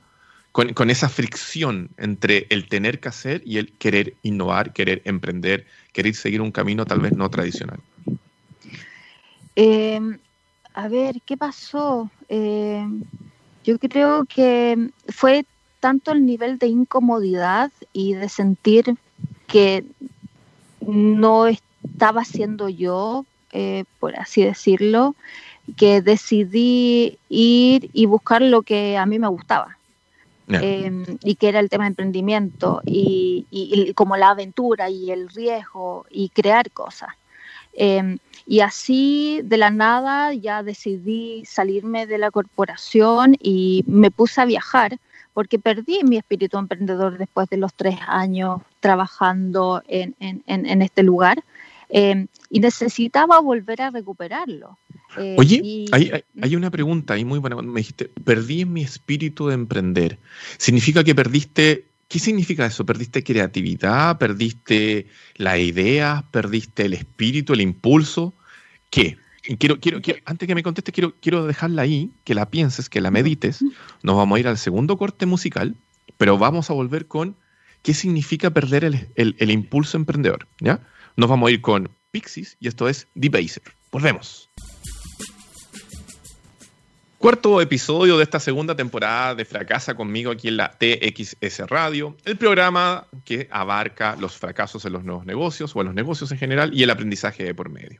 con, 0.52 0.72
con, 0.72 0.90
esa 0.90 1.08
fricción 1.08 1.90
entre 1.96 2.46
el 2.50 2.68
tener 2.68 3.00
que 3.00 3.08
hacer 3.08 3.42
y 3.44 3.58
el 3.58 3.72
querer 3.72 4.14
innovar, 4.22 4.72
querer 4.72 5.02
emprender, 5.04 5.66
querer 5.92 6.14
seguir 6.14 6.40
un 6.40 6.52
camino 6.52 6.86
tal 6.86 7.00
vez 7.00 7.12
no 7.12 7.28
tradicional? 7.28 7.80
Eh, 9.56 10.00
a 10.74 10.88
ver, 10.88 11.20
¿qué 11.24 11.36
pasó? 11.36 12.10
Eh, 12.28 12.84
yo 13.64 13.78
creo 13.78 14.24
que 14.24 14.90
fue 15.08 15.46
tanto 15.80 16.12
el 16.12 16.26
nivel 16.26 16.58
de 16.58 16.66
incomodidad 16.66 17.70
y 17.92 18.14
de 18.14 18.28
sentir 18.28 18.96
que 19.46 19.84
no 20.80 21.46
estaba 21.46 22.24
siendo 22.24 22.68
yo, 22.68 23.24
eh, 23.52 23.84
por 24.00 24.16
así 24.16 24.42
decirlo, 24.42 25.14
que 25.76 26.02
decidí 26.02 27.18
ir 27.28 27.90
y 27.92 28.06
buscar 28.06 28.42
lo 28.42 28.62
que 28.62 28.96
a 28.96 29.06
mí 29.06 29.18
me 29.18 29.28
gustaba. 29.28 29.78
Em, 30.46 31.04
y 31.22 31.36
que 31.36 31.48
era 31.48 31.58
el 31.58 31.70
tema 31.70 31.84
de 31.84 31.88
emprendimiento 31.88 32.82
y, 32.84 33.46
y, 33.50 33.94
como 33.94 34.16
la 34.18 34.30
aventura 34.30 34.90
y 34.90 35.10
el 35.10 35.28
riesgo 35.30 36.04
y 36.10 36.28
crear 36.28 36.70
cosas. 36.70 37.10
Em, 37.72 38.18
y 38.46 38.60
así 38.60 39.40
de 39.42 39.56
la 39.56 39.70
nada 39.70 40.34
ya 40.34 40.62
decidí 40.62 41.44
salirme 41.46 42.06
de 42.06 42.18
la 42.18 42.30
corporación 42.30 43.36
y 43.40 43.84
me 43.86 44.10
puse 44.10 44.40
a 44.40 44.44
viajar 44.44 44.98
porque 45.32 45.58
perdí 45.58 46.04
mi 46.04 46.16
espíritu 46.16 46.58
emprendedor 46.58 47.18
después 47.18 47.48
de 47.48 47.56
los 47.56 47.74
tres 47.74 47.96
años 48.06 48.60
trabajando 48.80 49.82
en, 49.88 50.14
en, 50.20 50.82
este 50.82 51.02
lugar 51.02 51.42
em, 51.88 52.28
y 52.50 52.60
necesitaba 52.60 53.40
volver 53.40 53.82
a 53.82 53.90
recuperarlo. 53.90 54.78
Eh, 55.18 55.36
Oye, 55.38 55.86
hay, 55.90 56.24
hay, 56.40 56.56
una 56.56 56.70
pregunta 56.70 57.14
ahí 57.14 57.24
muy 57.24 57.40
buena. 57.40 57.56
Me 57.56 57.80
dijiste, 57.80 58.10
perdí 58.24 58.64
mi 58.64 58.82
espíritu 58.82 59.48
de 59.48 59.54
emprender. 59.54 60.18
¿Significa 60.58 61.02
que 61.02 61.14
perdiste 61.14 61.86
¿Qué 62.08 62.18
significa 62.18 62.66
eso? 62.66 62.84
¿Perdiste 62.84 63.24
creatividad? 63.24 64.18
¿Perdiste 64.18 65.06
la 65.36 65.58
idea? 65.58 66.24
¿Perdiste 66.30 66.84
el 66.84 66.94
espíritu, 66.94 67.52
el 67.52 67.60
impulso? 67.60 68.34
¿Qué? 68.90 69.16
Quiero, 69.58 69.78
quiero, 69.78 70.00
quiero, 70.00 70.20
antes 70.24 70.46
que 70.46 70.54
me 70.54 70.62
conteste, 70.62 70.92
quiero, 70.92 71.14
quiero 71.20 71.46
dejarla 71.46 71.82
ahí, 71.82 72.10
que 72.24 72.34
la 72.34 72.50
pienses, 72.50 72.88
que 72.88 73.00
la 73.00 73.10
medites. 73.10 73.62
Nos 74.02 74.16
vamos 74.16 74.36
a 74.36 74.40
ir 74.40 74.48
al 74.48 74.56
segundo 74.56 74.96
corte 74.96 75.26
musical, 75.26 75.76
pero 76.16 76.38
vamos 76.38 76.70
a 76.70 76.72
volver 76.72 77.06
con 77.06 77.36
qué 77.82 77.92
significa 77.92 78.50
perder 78.50 78.84
el, 78.84 79.08
el, 79.16 79.36
el 79.38 79.50
impulso 79.50 79.96
emprendedor. 79.96 80.46
¿ya? 80.60 80.80
Nos 81.16 81.28
vamos 81.28 81.48
a 81.48 81.52
ir 81.52 81.60
con 81.60 81.90
Pixies 82.10 82.56
y 82.60 82.68
esto 82.68 82.88
es 82.88 83.06
Debaser. 83.14 83.64
Volvemos. 83.92 84.48
Cuarto 87.24 87.62
episodio 87.62 88.18
de 88.18 88.22
esta 88.22 88.38
segunda 88.38 88.76
temporada 88.76 89.34
de 89.34 89.46
Fracasa 89.46 89.94
conmigo 89.94 90.30
aquí 90.30 90.48
en 90.48 90.58
la 90.58 90.72
TXS 90.72 91.60
Radio, 91.70 92.14
el 92.26 92.36
programa 92.36 93.06
que 93.24 93.48
abarca 93.50 94.14
los 94.16 94.36
fracasos 94.36 94.84
en 94.84 94.92
los 94.92 95.04
nuevos 95.04 95.24
negocios 95.24 95.74
o 95.74 95.80
en 95.80 95.86
los 95.86 95.94
negocios 95.94 96.30
en 96.32 96.36
general 96.36 96.74
y 96.74 96.82
el 96.82 96.90
aprendizaje 96.90 97.42
de 97.42 97.54
por 97.54 97.70
medio. 97.70 97.98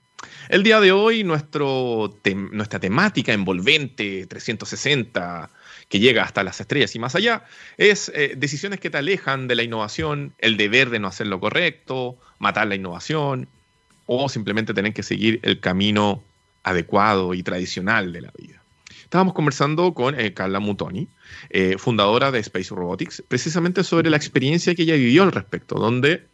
El 0.50 0.62
día 0.62 0.78
de 0.78 0.92
hoy 0.92 1.24
nuestro 1.24 2.14
nuestra 2.52 2.78
temática 2.78 3.32
envolvente 3.32 4.26
360 4.26 5.48
que 5.88 6.00
llega 6.00 6.22
hasta 6.22 6.44
las 6.44 6.60
estrellas 6.60 6.94
y 6.94 6.98
más 6.98 7.14
allá, 7.14 7.46
es 7.78 8.12
eh, 8.14 8.34
decisiones 8.36 8.78
que 8.78 8.90
te 8.90 8.98
alejan 8.98 9.48
de 9.48 9.54
la 9.54 9.62
innovación, 9.62 10.34
el 10.36 10.58
deber 10.58 10.90
de 10.90 10.98
no 10.98 11.08
hacer 11.08 11.28
lo 11.28 11.40
correcto, 11.40 12.18
matar 12.38 12.66
la 12.66 12.74
innovación, 12.74 13.48
o 14.04 14.28
simplemente 14.28 14.74
tener 14.74 14.92
que 14.92 15.02
seguir 15.02 15.40
el 15.44 15.60
camino 15.60 16.22
adecuado 16.62 17.32
y 17.32 17.42
tradicional 17.42 18.12
de 18.12 18.20
la 18.20 18.30
vida. 18.36 18.63
Estábamos 19.14 19.34
conversando 19.34 19.94
con 19.94 20.18
eh, 20.18 20.34
Carla 20.34 20.58
Mutoni, 20.58 21.06
eh, 21.50 21.76
fundadora 21.78 22.32
de 22.32 22.40
Space 22.40 22.74
Robotics, 22.74 23.22
precisamente 23.28 23.84
sobre 23.84 24.10
la 24.10 24.16
experiencia 24.16 24.74
que 24.74 24.82
ella 24.82 24.96
vivió 24.96 25.22
al 25.22 25.30
respecto, 25.30 25.76
donde 25.76 26.24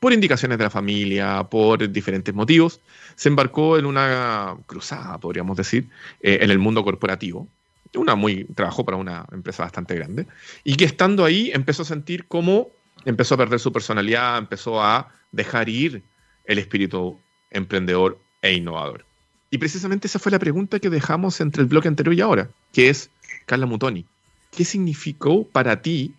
por 0.00 0.12
indicaciones 0.12 0.58
de 0.58 0.64
la 0.64 0.70
familia, 0.70 1.44
por 1.44 1.88
diferentes 1.88 2.34
motivos, 2.34 2.80
se 3.14 3.28
embarcó 3.28 3.78
en 3.78 3.86
una 3.86 4.56
cruzada, 4.66 5.18
podríamos 5.18 5.56
decir, 5.56 5.88
eh, 6.20 6.38
en 6.40 6.50
el 6.50 6.58
mundo 6.58 6.82
corporativo. 6.82 7.46
Una 7.94 8.16
muy, 8.16 8.42
trabajó 8.56 8.84
para 8.84 8.96
una 8.96 9.24
empresa 9.30 9.62
bastante 9.62 9.94
grande, 9.94 10.26
y 10.64 10.74
que 10.74 10.84
estando 10.84 11.24
ahí 11.24 11.52
empezó 11.54 11.82
a 11.82 11.84
sentir 11.84 12.26
cómo 12.26 12.70
empezó 13.04 13.36
a 13.36 13.38
perder 13.38 13.60
su 13.60 13.72
personalidad, 13.72 14.38
empezó 14.38 14.82
a 14.82 15.12
dejar 15.30 15.68
ir 15.68 16.02
el 16.44 16.58
espíritu 16.58 17.20
emprendedor 17.52 18.18
e 18.42 18.52
innovador. 18.54 19.04
Y 19.50 19.58
precisamente 19.58 20.06
esa 20.08 20.18
fue 20.18 20.32
la 20.32 20.38
pregunta 20.38 20.80
que 20.80 20.90
dejamos 20.90 21.40
entre 21.40 21.62
el 21.62 21.68
bloque 21.68 21.88
anterior 21.88 22.14
y 22.14 22.20
ahora, 22.20 22.50
que 22.72 22.88
es, 22.88 23.10
Carla 23.46 23.66
Mutoni, 23.66 24.04
¿qué 24.50 24.64
significó 24.64 25.46
para 25.46 25.82
ti, 25.82 26.14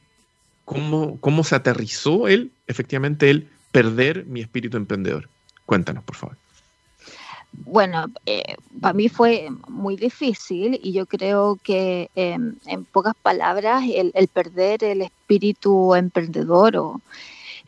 cómo, 0.65 1.19
cómo 1.19 1.43
se 1.43 1.55
aterrizó 1.55 2.27
él, 2.27 2.51
efectivamente, 2.67 3.29
el 3.29 3.49
perder 3.71 4.25
mi 4.25 4.41
espíritu 4.41 4.77
emprendedor? 4.77 5.27
Cuéntanos, 5.65 6.03
por 6.03 6.15
favor. 6.15 6.37
Bueno, 7.51 8.05
eh, 8.25 8.55
para 8.79 8.93
mí 8.93 9.09
fue 9.09 9.49
muy 9.67 9.95
difícil 9.95 10.79
y 10.81 10.93
yo 10.93 11.05
creo 11.05 11.57
que 11.63 12.09
em, 12.15 12.55
en 12.65 12.85
pocas 12.85 13.15
palabras 13.21 13.83
el, 13.91 14.11
el, 14.13 14.27
perder 14.27 14.83
el 14.83 15.01
espíritu 15.01 15.95
emprendedor 15.95 16.77
o, 16.77 17.01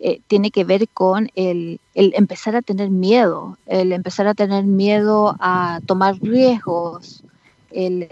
eh, 0.01 0.21
tiene 0.27 0.49
que 0.49 0.63
ver 0.63 0.87
con 0.87 1.29
el, 1.35 1.81
empezar 1.93 2.55
a 2.55 2.61
tener 2.61 2.89
miedo, 2.89 3.57
el 3.65 3.91
empezar 3.91 4.27
a 4.27 4.33
tener 4.33 4.63
miedo 4.63 5.35
a 5.41 5.81
tomar 5.85 6.15
riesgos, 6.21 7.21
el, 7.69 8.07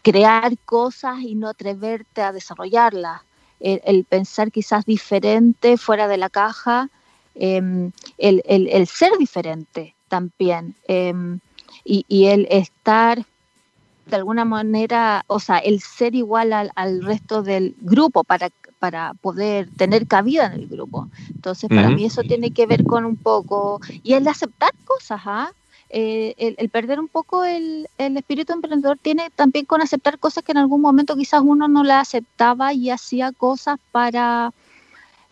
crear 0.00 0.56
cosas 0.64 1.20
y 1.20 1.34
no 1.34 1.48
atreverte 1.48 2.22
a 2.22 2.32
desarrollarlas, 2.32 3.20
el, 3.60 4.04
pensar 4.04 4.50
quizás 4.50 4.86
diferente, 4.86 5.76
fuera 5.76 6.08
de 6.08 6.16
la 6.16 6.30
caja, 6.30 6.88
em, 7.34 7.92
el, 8.16 8.86
ser 8.86 9.18
diferente 9.18 9.94
también. 10.08 10.74
Em, 10.86 11.40
y, 11.84 12.26
el 12.26 12.46
estar 12.50 13.22
de 14.06 14.16
alguna 14.16 14.46
manera, 14.46 15.24
o 15.26 15.40
sea, 15.40 15.58
el 15.58 15.82
ser 15.82 16.14
igual 16.14 16.54
al, 16.54 16.70
al, 16.74 17.02
resto 17.02 17.42
del 17.42 17.74
grupo 17.80 18.24
para 18.24 18.48
para 18.78 19.14
poder 19.14 19.68
tener 19.76 20.06
cabida 20.06 20.46
en 20.46 20.52
el 20.52 20.68
grupo. 20.68 21.08
Entonces, 21.34 21.68
para 21.68 21.90
mí 21.90 22.04
eso 22.04 22.22
tiene 22.22 22.50
que 22.52 22.66
ver 22.66 22.84
con 22.84 23.04
un 23.04 23.16
poco, 23.16 23.80
y 24.02 24.14
el 24.14 24.26
aceptar 24.28 24.72
cosas, 24.86 25.20
¿ah? 25.24 25.52
Eh, 25.90 26.54
el, 26.58 26.68
perder 26.68 27.00
un 27.00 27.08
poco 27.08 27.44
el, 27.44 27.88
espíritu 27.96 28.52
emprendedor 28.52 28.98
tiene 29.00 29.30
también 29.34 29.64
con 29.64 29.80
aceptar 29.80 30.18
cosas 30.18 30.44
que 30.44 30.52
en 30.52 30.58
algún 30.58 30.82
momento 30.82 31.16
quizás 31.16 31.40
uno 31.42 31.66
no 31.66 31.82
la 31.82 32.00
aceptaba 32.00 32.74
y 32.74 32.90
hacía 32.90 33.32
cosas 33.32 33.78
para, 33.90 34.52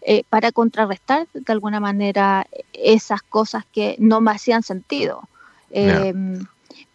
eh, 0.00 0.22
para 0.30 0.52
contrarrestar 0.52 1.26
de 1.34 1.52
alguna 1.52 1.78
manera 1.78 2.46
esas 2.72 3.20
cosas 3.20 3.66
que 3.70 3.96
no 3.98 4.22
me 4.22 4.30
hacían 4.30 4.62
sentido. 4.62 5.28
Em, 5.70 6.46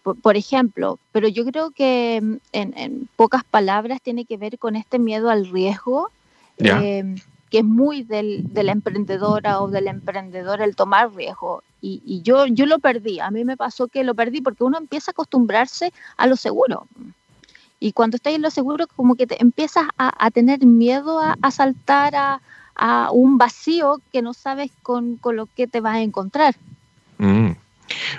por, 0.02 0.38
ejemplo, 0.38 0.98
pero 1.12 1.28
yo 1.28 1.46
creo 1.46 1.70
que 1.70 2.16
en, 2.16 2.42
en, 2.52 3.08
pocas 3.16 3.44
palabras 3.44 4.02
tiene 4.02 4.26
que 4.26 4.38
ver 4.38 4.58
con 4.58 4.76
este 4.76 4.98
miedo 4.98 5.30
al 5.30 5.46
riesgo 5.46 6.10
Em, 6.64 7.16
que 7.52 7.60
es 7.60 7.66
muy 7.66 8.04
del, 8.04 8.54
de 8.54 8.64
la 8.64 8.72
emprendedora 8.72 9.62
o 9.62 9.68
del 9.68 9.88
emprendedor 9.88 10.62
el 10.62 10.76
tomar 10.76 11.14
riesgo. 11.14 11.64
Y, 11.84 12.22
yo, 12.24 12.46
yo 12.46 12.66
lo 12.66 12.80
perdí, 12.80 13.20
a 13.20 13.32
mí 13.32 13.44
me 13.44 13.58
pasó 13.58 13.88
que 13.88 14.04
lo 14.04 14.14
perdí 14.14 14.42
porque 14.42 14.64
uno 14.64 14.78
empieza 14.78 15.12
a 15.12 15.14
acostumbrarse 15.14 15.92
a 16.16 16.28
lo 16.28 16.36
seguro. 16.36 16.88
Y 17.80 17.92
cuando 17.92 18.16
estás 18.16 18.34
en 18.34 18.44
lo 18.44 18.52
seguro, 18.52 18.86
como 18.96 19.16
que 19.16 19.26
te 19.26 19.42
empiezas 19.42 19.88
a, 19.98 20.32
tener 20.32 20.64
miedo 20.64 21.20
a, 21.20 21.52
saltar 21.52 22.14
a, 22.16 23.10
un 23.12 23.38
vacío 23.38 24.00
que 24.14 24.22
no 24.22 24.34
sabes 24.34 24.72
con, 24.84 25.20
lo 25.24 25.48
que 25.48 25.68
te 25.68 25.82
vas 25.82 25.96
a 25.96 26.02
encontrar. 26.02 26.56
Mm. 27.18 27.52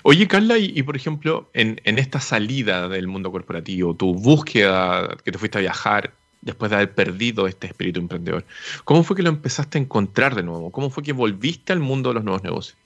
Oye, 0.02 0.28
Carla, 0.28 0.58
y, 0.58 0.82
por 0.82 0.96
ejemplo, 0.96 1.48
en, 1.54 1.80
en, 1.84 1.98
esta 1.98 2.20
salida 2.20 2.88
del 2.88 3.06
mundo 3.06 3.30
corporativo, 3.30 3.94
tu 3.94 4.12
búsqueda 4.12 5.16
que 5.24 5.32
te 5.32 5.38
fuiste 5.38 5.58
a 5.58 5.62
viajar, 5.62 6.12
después 6.42 6.70
de 6.70 6.76
haber 6.76 6.94
perdido 6.94 7.46
este 7.46 7.68
espíritu 7.68 8.00
emprendedor. 8.00 8.44
¿Cómo 8.84 9.02
fue 9.02 9.16
que 9.16 9.22
lo 9.22 9.30
empezaste 9.30 9.78
a 9.78 9.80
encontrar 9.80 10.34
de 10.34 10.42
nuevo? 10.42 10.70
¿Cómo 10.70 10.90
fue 10.90 11.02
que 11.02 11.12
volviste 11.12 11.72
al 11.72 11.80
mundo 11.80 12.10
de 12.10 12.14
los 12.16 12.24
nuevos 12.24 12.42
negocios? 12.42 12.76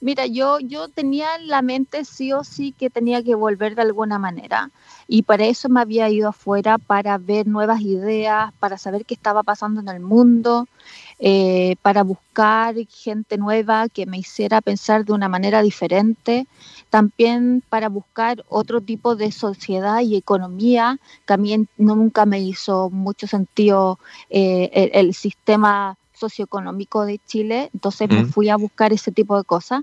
Mira, 0.00 0.26
yo, 0.26 0.58
yo 0.58 0.88
tenía 0.88 1.36
en 1.36 1.48
la 1.48 1.62
mente 1.62 2.04
sí 2.04 2.32
o 2.32 2.44
sí 2.44 2.72
que 2.72 2.90
tenía 2.90 3.22
que 3.22 3.34
volver 3.34 3.74
de 3.74 3.82
alguna 3.82 4.18
manera 4.18 4.70
y 5.08 5.22
para 5.22 5.46
eso 5.46 5.68
me 5.68 5.80
había 5.80 6.10
ido 6.10 6.28
afuera 6.28 6.78
para 6.78 7.16
ver 7.18 7.46
nuevas 7.46 7.80
ideas, 7.80 8.52
para 8.58 8.76
saber 8.76 9.04
qué 9.06 9.14
estaba 9.14 9.42
pasando 9.42 9.80
en 9.80 9.88
el 9.88 10.00
mundo, 10.00 10.66
eh, 11.26 11.76
para 11.80 12.02
buscar 12.02 12.74
gente 12.86 13.38
nueva 13.38 13.88
que 13.88 14.04
me 14.04 14.18
hiciera 14.18 14.60
pensar 14.60 15.06
de 15.06 15.14
una 15.14 15.26
manera 15.26 15.62
diferente, 15.62 16.46
también 16.90 17.62
para 17.70 17.88
buscar 17.88 18.44
otro 18.50 18.82
tipo 18.82 19.16
de 19.16 19.32
sociedad 19.32 20.02
y 20.02 20.16
economía, 20.16 20.98
que 21.26 21.32
a 21.32 21.38
mí 21.38 21.66
nunca 21.78 22.26
me 22.26 22.40
hizo 22.40 22.90
mucho 22.90 23.26
sentido 23.26 23.98
eh, 24.28 24.90
el, 24.92 25.14
sistema 25.14 25.96
socioeconómico 26.12 27.06
de 27.06 27.18
Chile, 27.26 27.70
entonces 27.72 28.10
me 28.10 28.26
fui 28.26 28.50
a 28.50 28.56
buscar 28.56 28.92
ese 28.92 29.10
tipo 29.10 29.38
de 29.38 29.44
cosas. 29.44 29.82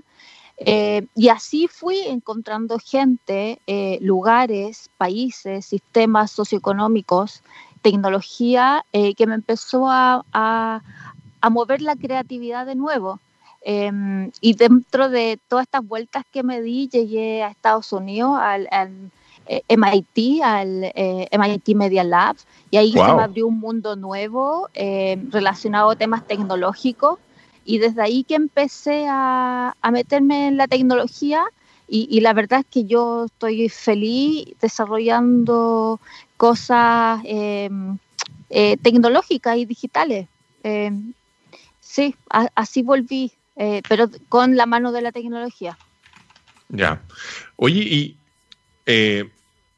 Eh, 0.58 1.08
y 1.16 1.28
así 1.28 1.66
fui 1.66 1.98
encontrando 2.06 2.78
gente, 2.78 3.58
lugares, 4.00 4.90
países, 4.96 5.66
sistemas 5.66 6.30
socioeconómicos, 6.30 7.42
tecnología 7.82 8.84
que 8.92 9.26
me 9.26 9.34
empezó 9.34 9.88
a, 9.90 10.24
a 10.32 10.82
mover 11.50 11.82
la 11.82 11.96
creatividad 11.96 12.66
de 12.66 12.74
nuevo. 12.74 13.20
Em, 13.64 14.30
y 14.40 14.54
dentro 14.54 15.08
de 15.08 15.38
todas 15.48 15.64
estas 15.64 15.86
vueltas 15.86 16.24
que 16.32 16.42
me 16.42 16.60
di, 16.60 16.88
llegué 16.88 17.42
a 17.42 17.48
Estados 17.48 17.92
Unidos, 17.92 18.36
al, 18.40 18.68
MIT, 19.68 20.42
al 20.42 20.84
eh, 20.94 21.28
MIT 21.30 21.68
eh, 21.68 21.74
Media 21.74 22.04
Lab, 22.04 22.36
y 22.70 22.76
ahí 22.76 22.92
se 22.92 22.98
me 22.98 23.22
abrió 23.22 23.46
un 23.46 23.60
mundo 23.60 23.96
nuevo 23.96 24.68
em, 24.74 25.30
relacionado 25.30 25.90
a 25.90 25.96
temas 25.96 26.26
tecnológicos. 26.26 27.18
Y 27.64 27.78
desde 27.78 28.02
ahí 28.02 28.24
que 28.24 28.34
empecé 28.34 29.06
a, 29.08 29.76
a 29.80 29.90
meterme 29.92 30.48
en 30.48 30.56
la 30.56 30.66
tecnología, 30.66 31.44
y, 31.88 32.08
y, 32.10 32.20
la 32.20 32.32
verdad 32.32 32.60
es 32.60 32.66
que 32.66 32.84
yo 32.84 33.26
estoy 33.26 33.68
feliz 33.68 34.46
desarrollando 34.62 36.00
cosas 36.38 37.20
em, 37.24 37.98
eh, 38.48 38.76
tecnológicas 38.78 39.58
y 39.58 39.66
digitales. 39.66 40.26
Sí, 41.92 42.16
así 42.54 42.82
volví, 42.82 43.32
eh, 43.54 43.82
pero 43.86 44.08
con 44.30 44.56
la 44.56 44.64
mano 44.64 44.92
de 44.92 45.02
la 45.02 45.12
tecnología. 45.12 45.76
Ya. 46.70 47.02
Oye, 47.56 47.80
y, 47.82 48.16
eh, 48.86 49.30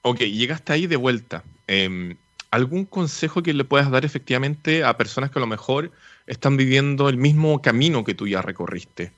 ok, 0.02 0.20
llegaste 0.20 0.72
ahí 0.72 0.86
de 0.86 0.94
vuelta. 0.94 1.42
Em, 1.66 2.16
¿Algún 2.52 2.84
consejo 2.84 3.42
que 3.42 3.52
le 3.52 3.64
puedas 3.64 3.90
dar 3.90 4.04
efectivamente 4.04 4.84
a 4.84 4.96
personas 4.96 5.32
que 5.32 5.40
a 5.40 5.44
lo 5.44 5.48
mejor 5.48 5.90
están 6.28 6.56
viviendo 6.56 7.08
el 7.08 7.16
mismo 7.16 7.60
camino 7.60 8.04
que 8.04 8.14
tú 8.14 8.28
ya 8.28 8.42
recorriste? 8.42 9.10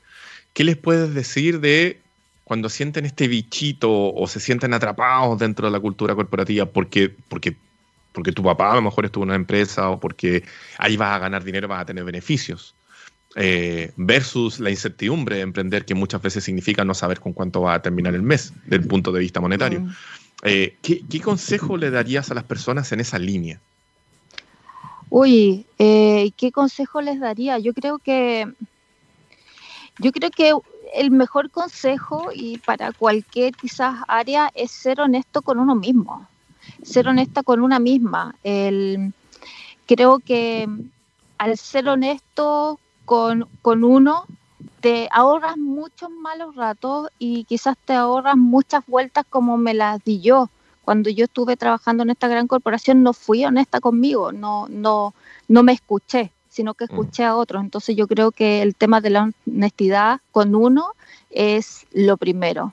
¿Qué 0.55 0.65
les 0.65 0.79
puedes 0.79 1.13
decir 1.13 1.61
de 1.61 2.01
cuando 2.45 2.71
sienten 2.71 3.05
este 3.05 3.29
bichito 3.29 4.15
o 4.15 4.27
se 4.27 4.41
sienten 4.41 4.73
atrapados 4.73 5.39
dentro 5.39 5.67
de 5.67 5.73
la 5.73 5.81
cultura 5.81 6.15
corporativa 6.15 6.65
porque, 6.65 7.11
porque, 7.11 7.59
porque 8.13 8.33
tu 8.33 8.43
papá 8.43 8.73
a 8.73 8.77
lo 8.77 8.81
mejor 8.81 9.05
estuvo 9.05 9.25
en 9.25 9.31
una 9.31 9.37
empresa 9.37 9.91
o 9.91 10.01
porque 10.01 10.45
ahí 10.79 10.97
vas 10.97 11.15
a 11.15 11.19
ganar 11.19 11.45
dinero, 11.45 11.69
vas 11.69 11.83
a 11.83 11.85
tener 11.85 12.03
beneficios? 12.03 12.76
Eh, 13.39 13.93
versus 13.99 14.61
la 14.61 14.71
incertidumbre 14.71 15.37
de 15.37 15.43
emprender, 15.43 15.85
que 15.85 15.95
muchas 15.95 16.23
veces 16.23 16.43
significa 16.43 16.87
no 16.87 16.95
saber 16.95 17.21
con 17.21 17.35
cuánto 17.35 17.61
va 17.61 17.75
a 17.75 17.83
terminar 17.83 18.15
el 18.15 18.23
mes 18.23 18.55
desde 18.65 18.77
el 18.77 18.89
punto 18.89 19.13
de 19.13 19.21
vista 19.21 19.43
monetario. 19.43 19.83
Mm. 19.83 19.91
Eh, 20.45 20.77
¿qué, 20.81 21.21
consejo 21.21 21.77
le 21.77 21.91
darías 21.91 22.31
a 22.31 22.35
las 22.35 22.45
personas 22.45 22.91
en 22.93 23.01
esa 23.01 23.19
línea? 23.19 23.61
Uy, 25.11 25.67
eh, 25.79 26.31
¿qué 26.39 26.51
consejo 26.51 27.03
les 27.03 27.21
daría? 27.21 27.59
Yo 27.59 27.75
creo 27.75 27.99
que 27.99 28.51
yo 29.99 30.13
creo 30.13 30.31
que 30.31 30.55
el 30.95 31.11
mejor 31.11 31.51
consejo 31.51 32.31
y 32.35 32.57
para 32.57 32.93
cualquier 32.93 33.55
quizás 33.55 33.97
área 34.09 34.51
es 34.55 34.71
ser 34.71 34.99
honesto 34.99 35.43
con 35.43 35.59
uno 35.59 35.75
mismo, 35.75 36.27
ser 36.83 37.07
honesta 37.07 37.43
con 37.43 37.61
una 37.61 37.79
misma. 37.79 38.35
El, 38.43 39.13
creo 39.87 40.21
que 40.21 40.67
al 41.37 41.59
ser 41.59 41.89
honesto 41.89 42.81
con, 43.07 43.49
con 43.63 43.85
uno 43.85 44.27
te 44.81 45.09
ahorras 45.11 45.57
muchos 45.57 46.11
malos 46.11 46.55
ratos 46.55 47.09
y 47.19 47.45
quizás 47.45 47.77
te 47.85 47.95
ahorras 47.95 48.37
muchas 48.37 48.85
vueltas 48.87 49.25
como 49.29 49.57
me 49.57 49.73
las 49.73 50.05
di 50.05 50.21
yo 50.21 50.51
cuando 50.87 51.11
yo 51.11 51.25
estuve 51.25 51.57
trabajando 51.57 52.05
en 52.05 52.11
esta 52.11 52.29
gran 52.29 52.47
corporación 52.47 53.03
no 53.03 53.13
fui 53.13 53.45
honesta 53.45 53.81
conmigo, 53.81 54.31
no, 54.31 54.69
no, 54.69 55.15
no 55.49 55.65
me 55.65 55.73
escuché, 55.73 56.31
sino 56.49 56.75
que 56.75 56.85
escuché 56.85 57.25
a 57.25 57.35
otros. 57.35 57.61
Entonces 57.65 57.97
yo 57.97 58.07
creo 58.07 58.31
que 58.31 58.63
el 58.63 58.77
tema 58.77 59.01
de 59.01 59.11
la 59.11 59.33
honestidad 59.49 60.21
con 60.31 60.55
uno 60.55 60.93
es 61.31 61.87
lo 61.93 62.17
primero. 62.17 62.73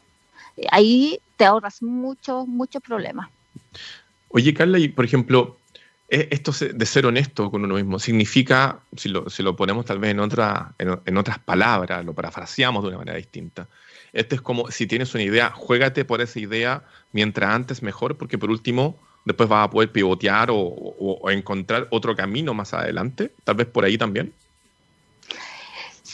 Ahí 0.70 1.20
te 1.38 1.46
ahorras 1.46 1.82
muchos, 1.82 2.48
muchos 2.48 2.84
problemas. 2.84 3.30
Oye, 4.30 4.54
Carla, 4.54 4.78
y 4.78 4.90
por 4.90 5.06
ejemplo, 5.06 5.58
esto 6.14 6.52
de 6.74 6.86
ser 6.86 7.06
honesto 7.08 7.50
con 7.50 7.64
uno 7.64 7.76
mismo 7.76 7.98
significa, 7.98 8.80
si 8.96 9.10
lo, 9.10 9.26
lo 9.36 9.56
ponemos 9.56 9.86
tal 9.86 9.98
vez 9.98 10.12
en, 10.12 10.20
otra, 10.20 10.74
en, 10.78 11.18
otras 11.18 11.40
palabras, 11.40 12.06
lo 12.06 12.14
parafraseamos 12.14 12.84
de 12.84 12.90
una 12.90 13.00
manera 13.00 13.18
distinta. 13.18 13.68
Esto 14.12 14.36
es 14.36 14.42
como 14.42 14.70
si 14.70 14.86
tienes 14.86 15.14
una 15.16 15.24
idea, 15.24 15.50
juégate 15.50 16.06
por 16.06 16.22
esa 16.22 16.40
idea 16.40 16.84
mientras 17.14 17.50
antes 17.50 17.82
mejor, 17.82 18.16
porque 18.16 18.38
por 18.38 18.52
último 18.52 19.00
después 19.26 19.50
vas 19.50 19.66
a 19.66 19.72
poder 19.72 19.92
pivotear 19.92 20.50
o 20.52 21.32
encontrar 21.32 21.88
otro 21.90 22.16
camino 22.16 22.54
más 22.54 22.74
adelante, 22.74 23.32
tal 23.44 23.56
vez 23.56 23.68
por 23.68 23.84
ahí 23.84 23.98
también. 23.98 24.34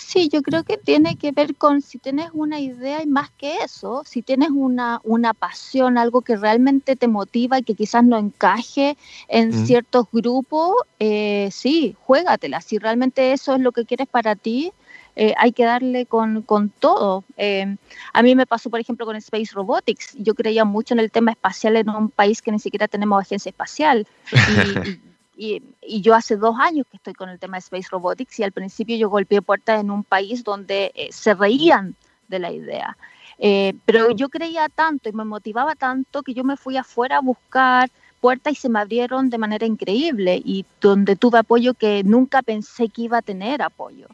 Sí, 0.10 0.28
yo 0.28 0.42
creo 0.42 0.64
que 0.64 0.78
tiene 0.78 1.18
que 1.18 1.32
ver 1.32 1.56
con 1.56 1.84
si 1.84 2.00
tienes 2.00 2.32
una 2.34 2.60
idea 2.60 3.04
y 3.04 3.06
más 3.06 3.30
que 3.30 3.58
eso, 3.58 4.02
si 4.04 4.24
tienes 4.24 4.50
una, 4.50 5.02
una 5.04 5.36
pasión, 5.36 6.00
algo 6.00 6.22
que 6.22 6.36
realmente 6.36 6.96
te 6.96 7.08
motiva 7.08 7.60
y 7.60 7.62
que 7.62 7.76
quizás 7.76 8.04
no 8.04 8.18
encaje 8.18 8.98
en 9.28 9.54
ciertos 9.68 10.08
grupos, 10.12 10.74
eh, 10.98 11.50
sí, 11.52 11.96
juégatela. 12.02 12.60
Si 12.62 12.80
realmente 12.80 13.34
eso 13.34 13.54
es 13.54 13.62
lo 13.62 13.72
que 13.72 13.86
quieres 13.86 14.08
para 14.08 14.36
ti, 14.36 14.74
eh, 15.16 15.36
hay 15.38 15.52
que 15.52 15.66
darle 15.66 16.08
con, 16.08 16.42
con 16.42 16.70
todo. 16.70 17.24
Eh, 17.38 17.76
a 18.12 18.24
mí 18.24 18.34
me 18.34 18.48
pasó, 18.48 18.72
por 18.72 18.80
ejemplo, 18.80 19.06
con 19.06 19.16
Space 19.16 19.52
Robotics. 19.54 20.16
Yo 20.16 20.34
creía 20.34 20.66
mucho 20.66 20.96
en 20.96 21.02
el 21.02 21.12
tema 21.12 21.30
espacial 21.30 21.76
en 21.76 21.88
un 21.88 22.10
país 22.10 22.42
que 22.42 22.52
ni 22.52 22.58
siquiera 22.58 22.88
tenemos 22.88 23.22
agencia 23.22 23.52
espacial. 23.52 24.08
Y, 24.88 25.09
y, 25.40 25.64
yo 26.02 26.14
hace 26.16 26.36
dos 26.36 26.56
años 26.60 26.86
que 26.92 26.98
estoy 26.98 27.14
con 27.14 27.30
el 27.30 27.40
tema 27.40 27.56
de 27.56 27.60
Space 27.60 27.88
Robotics 27.90 28.40
y 28.40 28.44
al 28.44 28.52
principio 28.52 28.98
yo 28.98 29.10
golpeé 29.10 29.42
puertas 29.42 29.80
en 29.80 29.90
un 29.90 30.04
país 30.04 30.44
donde 30.44 30.92
eh, 30.96 31.10
se 31.12 31.34
reían 31.34 31.96
de 32.28 32.40
la 32.40 32.52
idea. 32.52 32.98
Eh, 33.38 33.74
pero 33.86 34.12
yo 34.12 34.28
creía 34.28 34.68
tanto 34.68 35.08
y 35.08 35.14
me 35.14 35.24
motivaba 35.24 35.76
tanto 35.76 36.24
que 36.24 36.34
yo 36.34 36.44
me 36.44 36.58
fui 36.58 36.76
afuera 36.76 37.18
a 37.18 37.22
buscar 37.22 37.90
puertas 38.20 38.52
y 38.52 38.56
se 38.58 38.68
me 38.68 38.80
abrieron 38.80 39.30
de 39.30 39.38
manera 39.38 39.66
increíble 39.66 40.42
y 40.44 40.66
donde 40.82 41.16
tuve 41.16 41.40
apoyo 41.40 41.74
que 41.74 42.04
nunca 42.04 42.42
pensé 42.42 42.90
que 42.90 43.04
iba 43.04 43.20
a 43.20 43.22
tener 43.22 43.62
apoyo. 43.62 44.08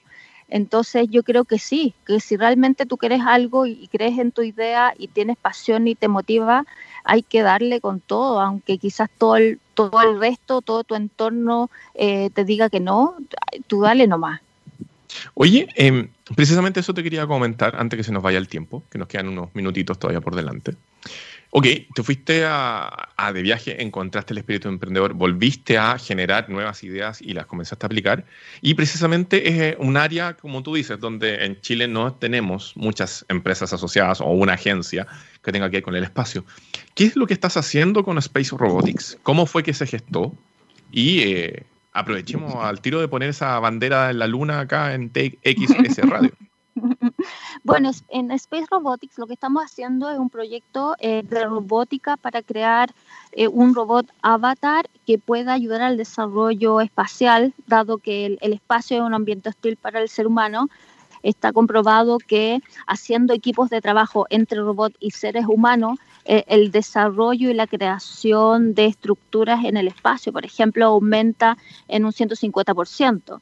Entonces 0.48 1.08
yo 1.10 1.24
creo 1.24 1.44
que 1.46 1.60
sí, 1.60 1.94
que 2.06 2.20
si 2.20 2.38
realmente 2.38 2.86
tú 2.86 2.98
quieres 2.98 3.22
algo 3.26 3.66
y 3.66 3.88
crees 3.92 4.20
en 4.20 4.32
tu 4.32 4.42
idea 4.44 4.94
y 4.98 5.08
tienes 5.08 5.38
pasión 5.38 5.88
y 5.88 5.96
te 5.96 6.08
motiva, 6.08 6.66
hay 7.04 7.24
que 7.24 7.42
darle 7.42 7.82
con 7.82 8.00
todo, 8.00 8.42
aunque 8.42 8.78
quizás 8.78 9.10
todo 9.18 9.38
el, 9.38 9.60
todo 9.74 10.02
el 10.02 10.20
resto, 10.20 10.62
todo 10.62 10.84
tu 10.84 10.96
entorno 10.96 11.70
eh, 11.94 12.30
te 12.32 12.46
diga 12.46 12.70
que 12.70 12.80
no, 12.80 13.16
tú 13.68 13.82
dale 13.82 14.08
nomás. 14.08 14.42
Oye, 15.34 15.68
em, 15.76 16.10
precisamente 16.36 16.80
eso 16.80 16.94
te 16.94 17.04
quería 17.04 17.26
comentar 17.26 17.76
antes 17.78 17.98
que 17.98 18.04
se 18.04 18.12
nos 18.12 18.24
vaya 18.24 18.38
el 18.38 18.48
tiempo, 18.48 18.84
que 18.90 18.98
nos 18.98 19.08
quedan 19.08 19.30
unos 19.30 19.50
minutitos 19.54 19.98
todavía 19.98 20.22
por 20.22 20.36
delante. 20.36 20.76
Ok, 21.52 21.68
te 21.94 22.04
fuiste 22.04 22.44
a, 22.46 23.32
de 23.34 23.42
viaje, 23.42 23.82
encontraste 23.82 24.34
el 24.34 24.40
espíritu 24.40 24.68
emprendedor, 24.68 25.14
volviste 25.14 25.78
a 25.78 25.98
generar 25.98 26.50
nuevas 26.50 26.84
ideas 26.84 27.22
y 27.22 27.34
las 27.34 27.46
comenzaste 27.46 27.86
a 27.86 27.88
aplicar. 27.88 28.26
Y 28.62 28.74
precisamente 28.74 29.50
es 29.50 29.60
eh, 29.60 29.78
un 29.80 29.96
área, 29.96 30.34
como 30.34 30.64
tú 30.64 30.76
dices, 30.76 31.00
donde 31.00 31.46
en 31.46 31.62
Chile 31.62 31.88
no 31.88 32.14
tenemos 32.14 32.74
muchas 32.76 33.26
empresas 33.30 33.72
asociadas 33.72 34.20
o 34.20 34.26
una 34.26 34.54
agencia 34.54 35.08
que 35.42 35.52
tenga 35.52 35.70
que 35.70 35.78
ver 35.78 35.84
con 35.84 35.96
el 35.96 36.04
espacio. 36.04 36.44
¿Qué 36.94 37.06
es 37.06 37.16
lo 37.16 37.26
que 37.26 37.34
estás 37.34 37.56
haciendo 37.56 38.04
con 38.04 38.18
Space 38.18 38.56
Robotics? 38.58 39.18
¿Cómo 39.24 39.46
fue 39.46 39.64
que 39.64 39.74
se 39.74 39.88
gestó? 39.88 40.34
Y 40.92 41.22
eh, 41.22 41.64
aprovechemos 41.94 42.54
al 42.56 42.82
tiro 42.82 43.00
de 43.00 43.08
poner 43.08 43.30
esa 43.30 43.58
bandera 43.60 44.10
en 44.10 44.20
la 44.20 44.28
luna 44.28 44.60
acá 44.60 44.94
en 44.94 45.10
TXS 45.10 45.98
Radio. 46.10 46.32
Bueno, 47.64 47.92
en 48.10 48.32
Space 48.32 48.68
Robotics 48.70 49.18
lo 49.18 49.28
que 49.28 49.34
estamos 49.34 49.64
haciendo 49.64 50.10
es 50.10 50.20
un 50.20 50.30
proyecto 50.30 50.96
eh, 51.00 51.24
de 51.24 51.46
robótica 51.46 52.18
para 52.18 52.42
crear 52.42 52.94
eh, 53.32 53.48
un 53.48 53.74
robot 53.74 54.08
avatar 54.22 54.90
que 55.06 55.18
pueda 55.18 55.54
ayudar 55.54 55.82
al 55.82 55.98
desarrollo 55.98 56.82
espacial, 56.82 57.54
dado 57.68 57.98
que 57.98 58.38
el, 58.40 58.54
espacio 58.54 58.98
es 58.98 59.04
un 59.04 59.14
ambiente 59.14 59.50
hostil 59.50 59.78
para 59.78 60.00
el 60.00 60.10
ser 60.10 60.28
humano. 60.28 60.70
Está 61.24 61.52
comprobado 61.52 62.20
que 62.20 62.62
haciendo 62.86 63.34
equipos 63.34 63.72
de 63.72 63.82
trabajo 63.82 64.28
entre 64.30 64.60
robot 64.60 64.94
y 65.00 65.10
seres 65.10 65.46
humanos, 65.48 65.98
eh, 66.26 66.44
el 66.48 66.72
desarrollo 66.72 67.50
y 67.50 67.56
la 67.56 67.66
creación 67.66 68.76
de 68.76 68.86
estructuras 68.86 69.64
en 69.66 69.76
el 69.78 69.88
espacio, 69.88 70.32
por 70.32 70.46
ejemplo, 70.46 70.86
aumenta 70.86 71.58
en 71.88 72.06
un 72.06 72.12
150%. 72.12 73.42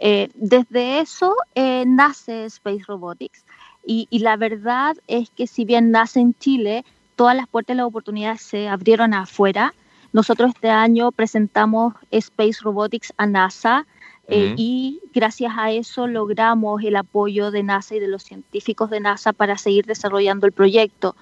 Eh, 0.00 0.28
desde 0.34 1.00
eso 1.00 1.34
eh, 1.54 1.84
nace 1.86 2.44
Space 2.44 2.84
Robotics 2.86 3.44
y, 3.84 4.06
la 4.18 4.36
verdad 4.36 4.96
es 5.06 5.30
que 5.30 5.46
si 5.46 5.64
bien 5.64 5.90
nace 5.90 6.20
en 6.20 6.34
Chile, 6.34 6.84
todas 7.16 7.34
las 7.34 7.48
puertas 7.48 7.74
de 7.74 7.78
las 7.78 7.86
oportunidades 7.86 8.42
se 8.42 8.68
abrieron 8.68 9.14
afuera. 9.14 9.72
Nosotros 10.12 10.50
este 10.54 10.68
año 10.68 11.10
presentamos 11.10 11.94
Space 12.10 12.58
Robotics 12.62 13.14
a 13.16 13.26
NASA 13.26 13.86
eh, 14.28 14.52
y 14.58 15.00
gracias 15.14 15.52
a 15.56 15.70
eso 15.70 16.06
logramos 16.06 16.82
el 16.82 16.96
apoyo 16.96 17.50
de 17.50 17.62
NASA 17.62 17.94
y 17.94 18.00
de 18.00 18.08
los 18.08 18.22
científicos 18.24 18.90
de 18.90 19.00
NASA 19.00 19.32
para 19.32 19.56
seguir 19.56 19.86
desarrollando 19.86 20.46
el 20.46 20.52
proyecto. 20.52 21.16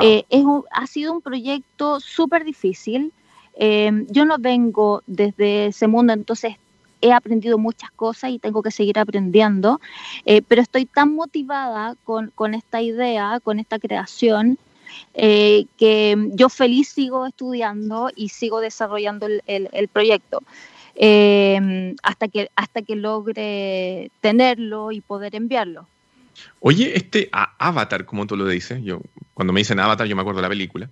es 0.00 0.44
ha 0.70 0.86
sido 0.86 1.12
un 1.12 1.20
proyecto 1.20 2.00
súper 2.00 2.44
difícil. 2.44 3.12
yo 3.58 4.24
no 4.24 4.38
vengo 4.38 5.02
desde 5.06 5.66
ese 5.66 5.88
mundo, 5.88 6.14
entonces 6.14 6.56
he 7.00 7.12
aprendido 7.12 7.58
muchas 7.58 7.90
cosas 7.92 8.30
y 8.30 8.38
tengo 8.38 8.62
que 8.62 8.70
seguir 8.70 8.98
aprendiendo, 8.98 9.80
eh, 10.24 10.42
pero 10.42 10.62
estoy 10.62 10.86
tan 10.86 11.14
motivada 11.14 11.94
con, 12.04 12.54
esta 12.54 12.82
idea, 12.82 13.40
con 13.42 13.58
esta 13.58 13.78
creación, 13.78 14.58
eh, 15.14 15.66
que 15.76 16.16
yo 16.32 16.48
feliz 16.48 16.88
sigo 16.88 17.26
estudiando 17.26 18.10
y 18.14 18.30
sigo 18.30 18.60
desarrollando 18.60 19.26
el, 19.46 19.88
proyecto. 19.88 20.42
Eh, 21.00 21.94
hasta, 22.02 22.26
que, 22.26 22.50
hasta 22.56 22.82
que 22.82 22.96
logre 22.96 24.10
tenerlo 24.20 24.90
y 24.90 25.00
poder 25.00 25.36
enviarlo. 25.36 25.86
Oye, 26.60 26.96
este 26.96 27.28
Avatar, 27.32 28.04
como 28.04 28.26
tú 28.26 28.36
lo 28.36 28.46
dices, 28.46 28.82
yo 28.82 29.00
cuando 29.34 29.52
me 29.52 29.60
dicen 29.60 29.78
Avatar 29.78 30.06
yo 30.06 30.16
me 30.16 30.22
acuerdo 30.22 30.38
de 30.38 30.42
la 30.42 30.48
película, 30.48 30.90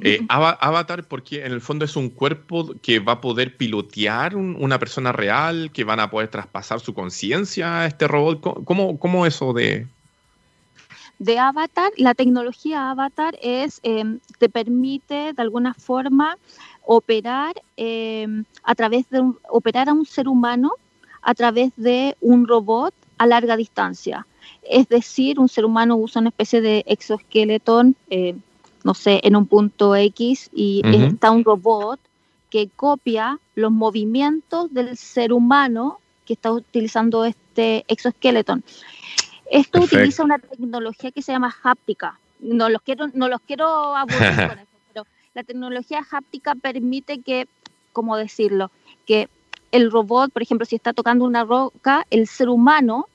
eh, 0.00 0.20
Avatar, 0.28 1.04
porque 1.04 1.44
en 1.44 1.52
el 1.52 1.60
fondo 1.60 1.84
es 1.84 1.96
un 1.96 2.10
cuerpo 2.10 2.74
que 2.82 2.98
va 2.98 3.12
a 3.12 3.20
poder 3.20 3.56
pilotear 3.56 4.36
una 4.36 4.78
persona 4.78 5.12
real, 5.12 5.70
que 5.72 5.84
van 5.84 6.00
a 6.00 6.10
poder 6.10 6.28
traspasar 6.28 6.80
su 6.80 6.94
conciencia 6.94 7.80
a 7.80 7.86
este 7.86 8.08
robot. 8.08 8.64
¿Cómo, 8.64 8.98
¿Cómo, 8.98 9.26
eso 9.26 9.52
de...? 9.52 9.86
De 11.18 11.38
Avatar, 11.38 11.92
la 11.96 12.14
tecnología 12.14 12.90
Avatar 12.90 13.38
es, 13.40 13.80
em, 13.82 14.18
te 14.38 14.50
permite 14.50 15.32
de 15.32 15.42
alguna 15.42 15.72
forma 15.72 16.36
operar 16.84 17.54
em, 17.76 18.44
a 18.62 18.74
través 18.74 19.08
de 19.08 19.22
operar 19.48 19.88
a 19.88 19.94
un 19.94 20.04
ser 20.04 20.28
humano 20.28 20.72
a 21.22 21.34
través 21.34 21.72
de 21.76 22.16
un 22.20 22.46
robot 22.46 22.94
a 23.18 23.26
larga 23.26 23.56
distancia. 23.56 24.26
Es 24.62 24.88
decir, 24.88 25.40
un 25.40 25.48
ser 25.48 25.64
humano 25.64 25.96
usa 25.96 26.20
una 26.20 26.28
especie 26.28 26.60
de 26.60 26.84
exoesqueleto 26.86 27.82
eh, 28.10 28.36
no 28.86 28.94
sé, 28.94 29.18
en 29.24 29.34
un 29.34 29.46
punto 29.46 29.96
X 29.96 30.48
y 30.54 30.80
está 30.86 31.32
un 31.32 31.42
robot 31.42 31.98
que 32.50 32.68
copia 32.68 33.40
los 33.56 33.72
movimientos 33.72 34.72
del 34.72 34.96
ser 34.96 35.32
humano 35.32 35.98
que 36.24 36.34
está 36.34 36.52
utilizando 36.52 37.24
este 37.24 37.84
exoesqueleto. 37.88 38.60
Esto 39.50 39.80
utiliza 39.80 40.22
una 40.22 40.38
tecnología 40.38 41.10
que 41.10 41.20
se 41.20 41.32
llama 41.32 41.52
háptica. 41.64 42.20
No 42.38 42.68
los 42.68 42.80
quiero, 42.80 43.08
no 43.12 43.28
los 43.28 43.40
quiero 43.40 43.66
aburrir 43.96 44.20
con 44.50 44.58
eso, 44.60 44.76
pero 44.92 45.06
la 45.34 45.42
tecnología 45.42 46.06
háptica 46.08 46.54
permite 46.54 47.20
que, 47.22 47.48
¿cómo 47.92 48.16
decirlo? 48.16 48.70
Que 49.04 49.28
el 49.72 49.90
robot, 49.90 50.30
por 50.30 50.42
ejemplo, 50.42 50.64
si 50.64 50.76
está 50.76 50.92
tocando 50.92 51.24
una 51.24 51.42
roca, 51.42 52.06
el 52.10 52.28
ser 52.28 52.50
humano 52.50 53.08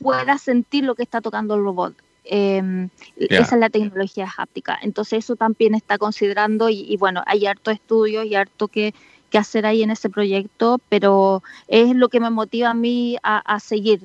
pueda 0.00 0.38
sentir 0.38 0.82
lo 0.82 0.96
que 0.96 1.04
está 1.04 1.20
tocando 1.20 1.54
el 1.54 1.62
robot. 1.62 1.94
Em, 2.30 2.90
esa 3.16 3.54
es 3.54 3.60
la 3.60 3.70
tecnología 3.70 4.28
háptica. 4.36 4.78
Entonces 4.82 5.24
eso 5.24 5.34
también 5.34 5.74
está 5.74 5.96
considerando 5.96 6.68
y, 6.68 6.94
bueno, 6.98 7.22
hay 7.26 7.46
harto 7.46 7.70
estudios 7.70 8.26
y 8.26 8.34
harto 8.34 8.68
que, 8.68 8.94
hacer 9.32 9.66
ahí 9.66 9.82
en 9.82 9.90
ese 9.90 10.10
proyecto, 10.10 10.80
pero 10.88 11.42
es 11.68 11.94
lo 11.94 12.08
que 12.08 12.18
me 12.18 12.30
motiva 12.30 12.70
a 12.70 12.74
mí 12.74 13.16
a, 13.22 13.60
seguir 13.60 14.00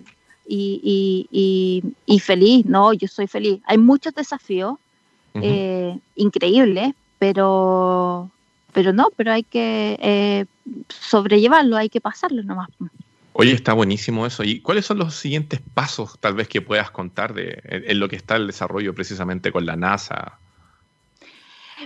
y, 0.45 2.19
feliz, 2.21 2.65
¿no? 2.65 2.93
Yo 2.93 3.07
soy 3.07 3.28
feliz. 3.28 3.59
Hay 3.65 3.78
muchos 3.78 4.13
desafíos 4.13 4.78
eh, 5.34 5.97
increíbles, 6.15 6.93
pero, 7.19 8.30
pero 8.74 8.93
no, 8.93 9.09
pero 9.15 9.32
hay 9.34 9.43
que 9.43 9.97
eh, 10.01 10.45
sobrellevarlo, 10.88 11.78
hay 11.78 11.89
que 11.89 12.01
pasarlo 12.01 12.43
nomás. 12.43 12.69
Oye, 13.34 13.51
está 13.51 13.73
buenísimo 13.73 14.25
eso. 14.27 14.43
¿Y 14.43 14.61
cuáles 14.61 14.86
son 14.86 14.99
los 14.99 15.15
siguientes 15.15 15.59
pasos 15.73 16.19
tal 16.19 16.36
vez 16.36 16.47
que 16.47 16.61
puedas 16.61 16.91
contar 16.91 17.34
de, 17.34 17.59
en, 17.63 17.99
lo 17.99 18.07
que 18.07 18.15
está 18.15 18.36
el 18.36 18.45
desarrollo 18.45 18.93
precisamente 18.93 19.51
con 19.51 19.65
la 19.65 19.75
NASA? 19.75 20.38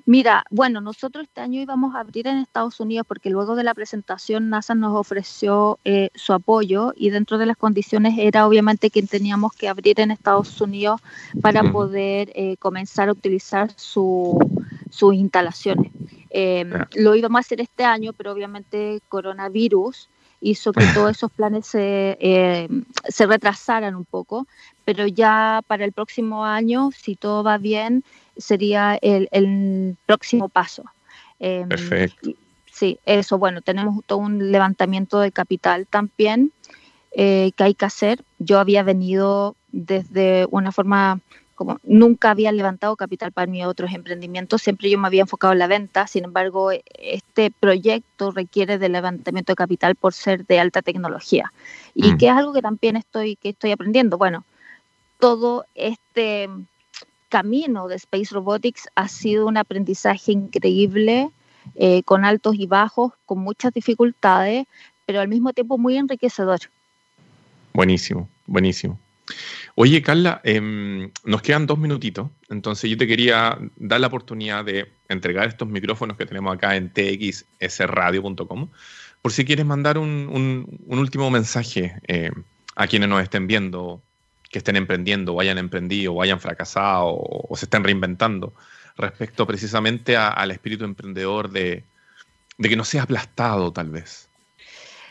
Mira, 0.05 0.43
bueno, 0.51 0.81
nosotros 0.81 1.23
este 1.23 1.41
año 1.41 1.61
íbamos 1.61 1.95
a 1.95 2.01
abrir 2.01 2.27
en 2.27 2.37
Estados 2.37 2.79
Unidos 2.81 3.07
porque 3.07 3.29
luego 3.29 3.55
de 3.55 3.63
la 3.63 3.73
presentación 3.73 4.49
NASA 4.49 4.75
nos 4.75 4.95
ofreció 4.95 5.79
eh, 5.85 6.09
su 6.13 6.33
apoyo 6.33 6.93
y 6.95 7.09
dentro 7.09 7.37
de 7.37 7.45
las 7.45 7.57
condiciones 7.57 8.15
era 8.17 8.45
obviamente 8.45 8.89
que 8.89 9.01
teníamos 9.03 9.53
que 9.53 9.69
abrir 9.69 9.99
en 10.01 10.11
Estados 10.11 10.59
Unidos 10.61 11.01
para 11.41 11.63
poder 11.71 12.31
eh, 12.35 12.57
comenzar 12.57 13.07
a 13.09 13.13
utilizar 13.13 13.71
sus 13.77 14.35
instalaciones. 15.13 15.91
Em, 16.29 16.69
lo 16.95 17.15
íbamos 17.15 17.39
a 17.39 17.39
hacer 17.39 17.61
este 17.61 17.85
año, 17.85 18.11
pero 18.13 18.33
obviamente 18.33 19.01
coronavirus 19.07 20.09
hizo 20.41 20.71
que 20.71 20.85
todos 20.93 21.11
esos 21.11 21.31
planes 21.31 21.65
se, 21.67 22.17
em, 22.19 22.85
se 23.07 23.25
retrasaran 23.25 23.95
un 23.95 24.05
poco, 24.05 24.47
pero 24.85 25.07
ya 25.07 25.61
para 25.67 25.85
el 25.85 25.91
próximo 25.91 26.45
año, 26.45 26.91
si 26.91 27.15
todo 27.15 27.43
va 27.43 27.57
bien, 27.57 28.03
sería 28.37 28.97
el, 29.01 29.97
próximo 30.05 30.49
paso. 30.49 30.83
Em, 31.39 31.67
Perfecto. 31.67 32.31
Sí, 32.71 32.99
eso, 33.05 33.39
bueno, 33.39 33.61
tenemos 33.61 34.05
todo 34.05 34.19
un 34.19 34.51
levantamiento 34.51 35.19
de 35.19 35.31
capital 35.31 35.87
también 35.87 36.51
eh, 37.11 37.51
que 37.55 37.63
hay 37.63 37.73
que 37.73 37.85
hacer. 37.85 38.23
Yo 38.37 38.59
había 38.59 38.83
venido 38.83 39.55
desde 39.71 40.47
una 40.51 40.71
forma 40.71 41.19
como 41.57 41.79
nunca 41.83 42.29
había 42.29 42.51
levantado 42.51 42.95
capital 42.95 43.31
para 43.31 43.51
mis 43.51 43.65
otros 43.65 43.91
emprendimientos, 43.91 44.61
siempre 44.61 44.89
yo 44.91 44.99
me 44.99 45.07
había 45.07 45.23
enfocado 45.23 45.53
en 45.53 45.59
la 45.59 45.67
venta, 45.67 46.05
sin 46.05 46.23
embargo, 46.23 46.69
este 46.93 47.51
proyecto 47.51 48.29
requiere 48.31 48.77
de 48.77 48.89
levantamiento 48.89 49.51
de 49.51 49.55
capital 49.55 49.95
por 49.95 50.13
ser 50.13 50.45
de 50.45 50.59
alta 50.59 50.83
tecnología 50.83 51.51
y 51.95 52.13
mm. 52.13 52.17
que 52.17 52.27
es 52.27 52.31
algo 52.31 52.53
que 52.53 52.61
también 52.61 52.95
estoy, 52.95 53.35
que 53.37 53.49
estoy 53.49 53.71
aprendiendo. 53.71 54.19
Bueno, 54.19 54.45
todo 55.19 55.65
este 55.73 56.47
camino 57.29 57.87
de 57.87 57.95
Space 57.95 58.33
Robotics 58.33 58.87
ha 58.93 59.07
sido 59.07 59.47
un 59.47 59.57
aprendizaje 59.57 60.31
increíble, 60.31 61.31
eh, 61.75 62.03
con 62.03 62.23
altos 62.23 62.55
y 62.55 62.67
bajos, 62.67 63.13
con 63.25 63.39
muchas 63.39 63.73
dificultades, 63.73 64.67
pero 65.07 65.21
al 65.21 65.27
mismo 65.27 65.53
tiempo 65.53 65.79
muy 65.79 65.97
enriquecedor. 65.97 66.59
Buenísimo, 67.73 68.29
buenísimo. 68.45 68.99
Oye, 69.75 70.01
Carla, 70.01 70.41
em, 70.43 71.11
nos 71.23 71.41
quedan 71.41 71.65
dos 71.65 71.77
minutitos, 71.77 72.29
entonces 72.49 72.89
yo 72.89 72.97
te 72.97 73.07
quería 73.07 73.57
dar 73.75 73.99
la 73.99 74.07
oportunidad 74.07 74.65
de 74.65 74.91
entregar 75.09 75.47
estos 75.47 75.67
micrófonos 75.67 76.17
que 76.17 76.25
tenemos 76.25 76.55
acá 76.55 76.75
en 76.75 76.91
txsradio.com, 76.91 78.69
por 79.21 79.31
si 79.31 79.45
quieres 79.45 79.65
mandar 79.65 79.97
un, 79.97 80.79
último 80.87 81.29
mensaje 81.29 81.99
eh, 82.07 82.31
a 82.75 82.87
quienes 82.87 83.09
nos 83.09 83.21
estén 83.21 83.47
viendo 83.47 84.01
que 84.49 84.59
estén 84.59 84.75
emprendiendo 84.75 85.33
o 85.33 85.41
hayan 85.41 85.57
emprendido 85.57 86.13
o 86.13 86.21
hayan 86.21 86.39
fracasado 86.39 87.07
o, 87.07 87.55
se 87.55 87.65
estén 87.65 87.83
reinventando 87.83 88.53
respecto 88.95 89.45
precisamente 89.45 90.17
al 90.17 90.51
espíritu 90.51 90.85
emprendedor 90.85 91.49
de, 91.49 91.83
que 92.61 92.75
no 92.75 92.83
sea 92.83 93.03
aplastado 93.03 93.71
tal 93.71 93.89
vez. 93.89 94.26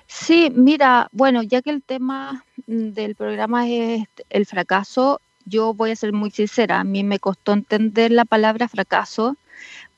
Sí, 0.06 0.52
mira, 0.54 1.08
bueno, 1.12 1.42
ya 1.42 1.62
que 1.62 1.70
el 1.70 1.82
tema 1.82 2.44
del 2.66 3.14
programa 3.14 3.68
es 3.68 4.06
el 4.30 4.46
fracaso, 4.46 5.20
yo 5.44 5.74
voy 5.74 5.90
a 5.90 5.96
ser 5.96 6.12
muy 6.12 6.30
sincera, 6.30 6.80
a 6.80 6.84
mí 6.84 7.04
me 7.04 7.18
costó 7.18 7.52
entender 7.52 8.12
la 8.12 8.24
palabra 8.24 8.68
fracaso 8.68 9.36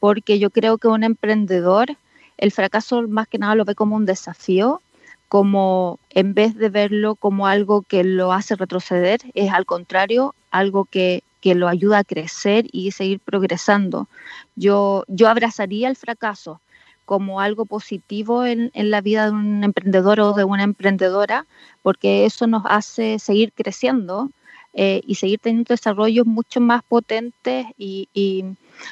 porque 0.00 0.38
yo 0.38 0.50
creo 0.50 0.78
que 0.78 0.88
un 0.88 1.04
emprendedor 1.04 1.96
el 2.38 2.52
fracaso 2.52 3.06
más 3.08 3.26
que 3.28 3.38
nada 3.38 3.54
lo 3.54 3.64
ve 3.64 3.74
como 3.74 3.96
un 3.96 4.06
desafío 4.06 4.80
como 5.28 5.98
en 6.10 6.34
vez 6.34 6.54
de 6.54 6.70
verlo 6.70 7.14
como 7.14 7.46
algo 7.46 7.82
que 7.82 8.02
lo 8.02 8.32
hace 8.32 8.56
retroceder, 8.56 9.20
es 9.34 9.52
al 9.52 9.66
contrario, 9.66 10.34
algo 10.50 10.86
que, 10.86 11.22
lo 11.42 11.66
ayuda 11.66 12.00
a 12.00 12.04
crecer 12.04 12.66
y 12.72 12.90
seguir 12.90 13.20
progresando. 13.20 14.06
Yo, 14.54 15.04
yo 15.08 15.30
abrazaría 15.30 15.88
el 15.88 15.96
fracaso 15.96 16.60
como 17.08 17.40
algo 17.40 17.64
positivo 17.64 18.44
en, 18.44 18.70
la 18.74 19.00
vida 19.00 19.24
de 19.24 19.30
un 19.30 19.64
emprendedor 19.64 20.20
o 20.20 20.34
de 20.34 20.44
una 20.44 20.62
emprendedora, 20.62 21.46
porque 21.80 22.26
eso 22.26 22.46
nos 22.46 22.64
hace 22.66 23.18
seguir 23.18 23.54
creciendo 23.54 24.28
eh, 24.74 25.00
y 25.06 25.14
seguir 25.14 25.38
teniendo 25.38 25.72
desarrollos 25.72 26.26
mucho 26.26 26.60
más 26.60 26.82
potentes 26.82 27.64
y, 27.78 28.10
y 28.12 28.44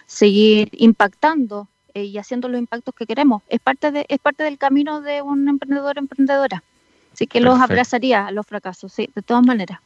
seguir 0.06 0.70
impactando 0.72 1.68
eh, 1.92 2.04
y 2.04 2.16
haciendo 2.16 2.48
los 2.48 2.58
impactos 2.58 2.94
que 2.94 3.04
queremos. 3.04 3.42
Es 3.50 3.60
parte, 3.60 3.92
de, 3.92 4.06
es 4.08 4.18
parte 4.18 4.44
del 4.44 4.56
camino 4.56 5.02
de 5.02 5.20
un 5.20 5.46
emprendedor 5.46 5.98
emprendedora. 5.98 6.62
Así 7.12 7.26
que 7.26 7.42
los 7.42 7.60
abrazaría 7.60 8.26
a 8.26 8.30
los 8.30 8.46
fracasos, 8.46 8.94
sí, 8.94 9.10
de 9.14 9.20
todas 9.20 9.44
maneras. 9.44 9.80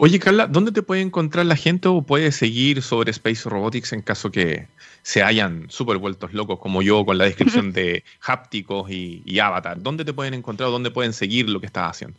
Oye, 0.00 0.20
Carla, 0.20 0.46
¿dónde 0.46 0.70
te 0.70 0.82
puede 0.82 1.00
encontrar 1.00 1.44
la 1.44 1.56
gente 1.56 1.88
o 1.88 2.02
puede 2.02 2.30
seguir 2.30 2.82
sobre 2.82 3.10
Space 3.10 3.48
Robotics 3.48 3.92
en 3.92 4.00
caso 4.00 4.30
que 4.30 4.68
se 5.02 5.24
hayan 5.24 5.66
súper 5.70 5.98
vueltos 5.98 6.32
locos 6.32 6.60
como 6.60 6.82
yo 6.82 7.04
con 7.04 7.18
la 7.18 7.24
descripción 7.24 7.72
de 7.78 8.04
hápticos 8.24 8.88
y, 8.92 9.40
avatar? 9.40 9.82
¿Dónde 9.82 10.04
te 10.04 10.12
pueden 10.12 10.34
encontrar 10.34 10.68
o 10.68 10.72
dónde 10.72 10.92
pueden 10.92 11.12
seguir 11.12 11.50
lo 11.50 11.58
que 11.58 11.66
estás 11.66 11.90
haciendo? 11.90 12.16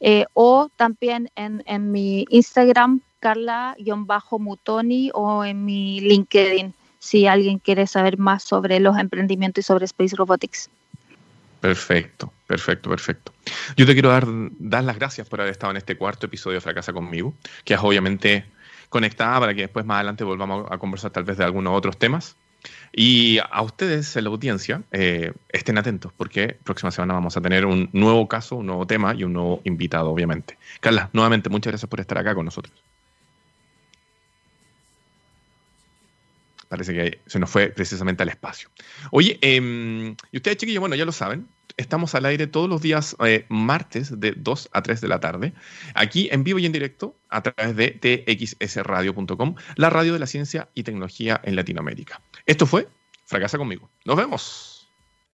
eh, 0.00 0.26
o 0.34 0.68
también 0.76 1.30
en, 1.36 1.62
en 1.66 1.90
mi 1.90 2.26
Instagram, 2.28 3.00
Carla-Mutoni, 3.20 5.10
o 5.14 5.44
en 5.44 5.64
mi 5.64 6.00
LinkedIn, 6.00 6.74
si 6.98 7.26
alguien 7.26 7.58
quiere 7.58 7.86
saber 7.86 8.18
más 8.18 8.42
sobre 8.42 8.80
los 8.80 8.98
emprendimientos 8.98 9.64
y 9.64 9.66
sobre 9.66 9.86
Space 9.86 10.16
Robotics. 10.16 10.68
Perfecto, 11.60 12.32
perfecto, 12.46 12.90
perfecto. 12.90 13.32
Yo 13.76 13.86
te 13.86 13.94
quiero 13.94 14.10
dar, 14.10 14.26
dar 14.58 14.84
las 14.84 14.96
gracias 14.96 15.28
por 15.28 15.40
haber 15.40 15.52
estado 15.52 15.70
en 15.70 15.78
este 15.78 15.96
cuarto 15.96 16.26
episodio 16.26 16.56
de 16.56 16.60
Fracasa 16.60 16.92
conmigo, 16.92 17.34
que 17.64 17.74
es 17.74 17.80
obviamente 17.80 18.44
conectada 18.88 19.40
para 19.40 19.54
que 19.54 19.62
después 19.62 19.84
más 19.84 19.96
adelante 19.96 20.24
volvamos 20.24 20.66
a 20.70 20.78
conversar 20.78 21.10
tal 21.10 21.24
vez 21.24 21.38
de 21.38 21.44
algunos 21.44 21.76
otros 21.76 21.96
temas. 21.96 22.36
Y 22.92 23.38
a 23.50 23.62
ustedes 23.62 24.16
en 24.16 24.24
la 24.24 24.30
audiencia, 24.30 24.82
eh, 24.90 25.32
estén 25.50 25.78
atentos 25.78 26.12
porque 26.16 26.56
próxima 26.64 26.90
semana 26.90 27.14
vamos 27.14 27.36
a 27.36 27.40
tener 27.40 27.66
un 27.66 27.90
nuevo 27.92 28.26
caso, 28.26 28.56
un 28.56 28.66
nuevo 28.66 28.86
tema 28.86 29.14
y 29.14 29.24
un 29.24 29.32
nuevo 29.32 29.60
invitado, 29.64 30.10
obviamente. 30.10 30.56
Carla, 30.80 31.10
nuevamente 31.12 31.50
muchas 31.50 31.72
gracias 31.72 31.88
por 31.88 32.00
estar 32.00 32.18
acá 32.18 32.34
con 32.34 32.44
nosotros. 32.44 32.74
Parece 36.68 36.94
que 36.94 37.20
se 37.26 37.38
nos 37.38 37.48
fue 37.48 37.68
precisamente 37.68 38.22
al 38.22 38.28
espacio. 38.28 38.68
Oye, 39.10 39.38
em, 39.40 40.16
y 40.32 40.36
ustedes 40.36 40.56
chiquillos, 40.56 40.80
bueno, 40.80 40.96
ya 40.96 41.04
lo 41.04 41.12
saben, 41.12 41.46
estamos 41.76 42.14
al 42.14 42.24
aire 42.24 42.46
todos 42.46 42.68
los 42.68 42.80
días 42.80 43.16
eh, 43.24 43.46
martes 43.48 44.18
de 44.18 44.32
2 44.36 44.70
a 44.72 44.82
3 44.82 45.00
de 45.00 45.08
la 45.08 45.20
tarde, 45.20 45.52
aquí 45.94 46.28
en 46.32 46.44
vivo 46.44 46.58
y 46.58 46.66
en 46.66 46.72
directo 46.72 47.16
a 47.28 47.42
través 47.42 47.76
de 47.76 47.90
txsradio.com, 48.00 49.54
la 49.76 49.90
radio 49.90 50.12
de 50.12 50.18
la 50.18 50.26
ciencia 50.26 50.68
y 50.74 50.82
tecnología 50.82 51.40
en 51.44 51.56
Latinoamérica. 51.56 52.20
Esto 52.46 52.66
fue 52.66 52.88
Fracasa 53.24 53.58
conmigo. 53.58 53.90
Nos 54.04 54.16
vemos. 54.16 54.75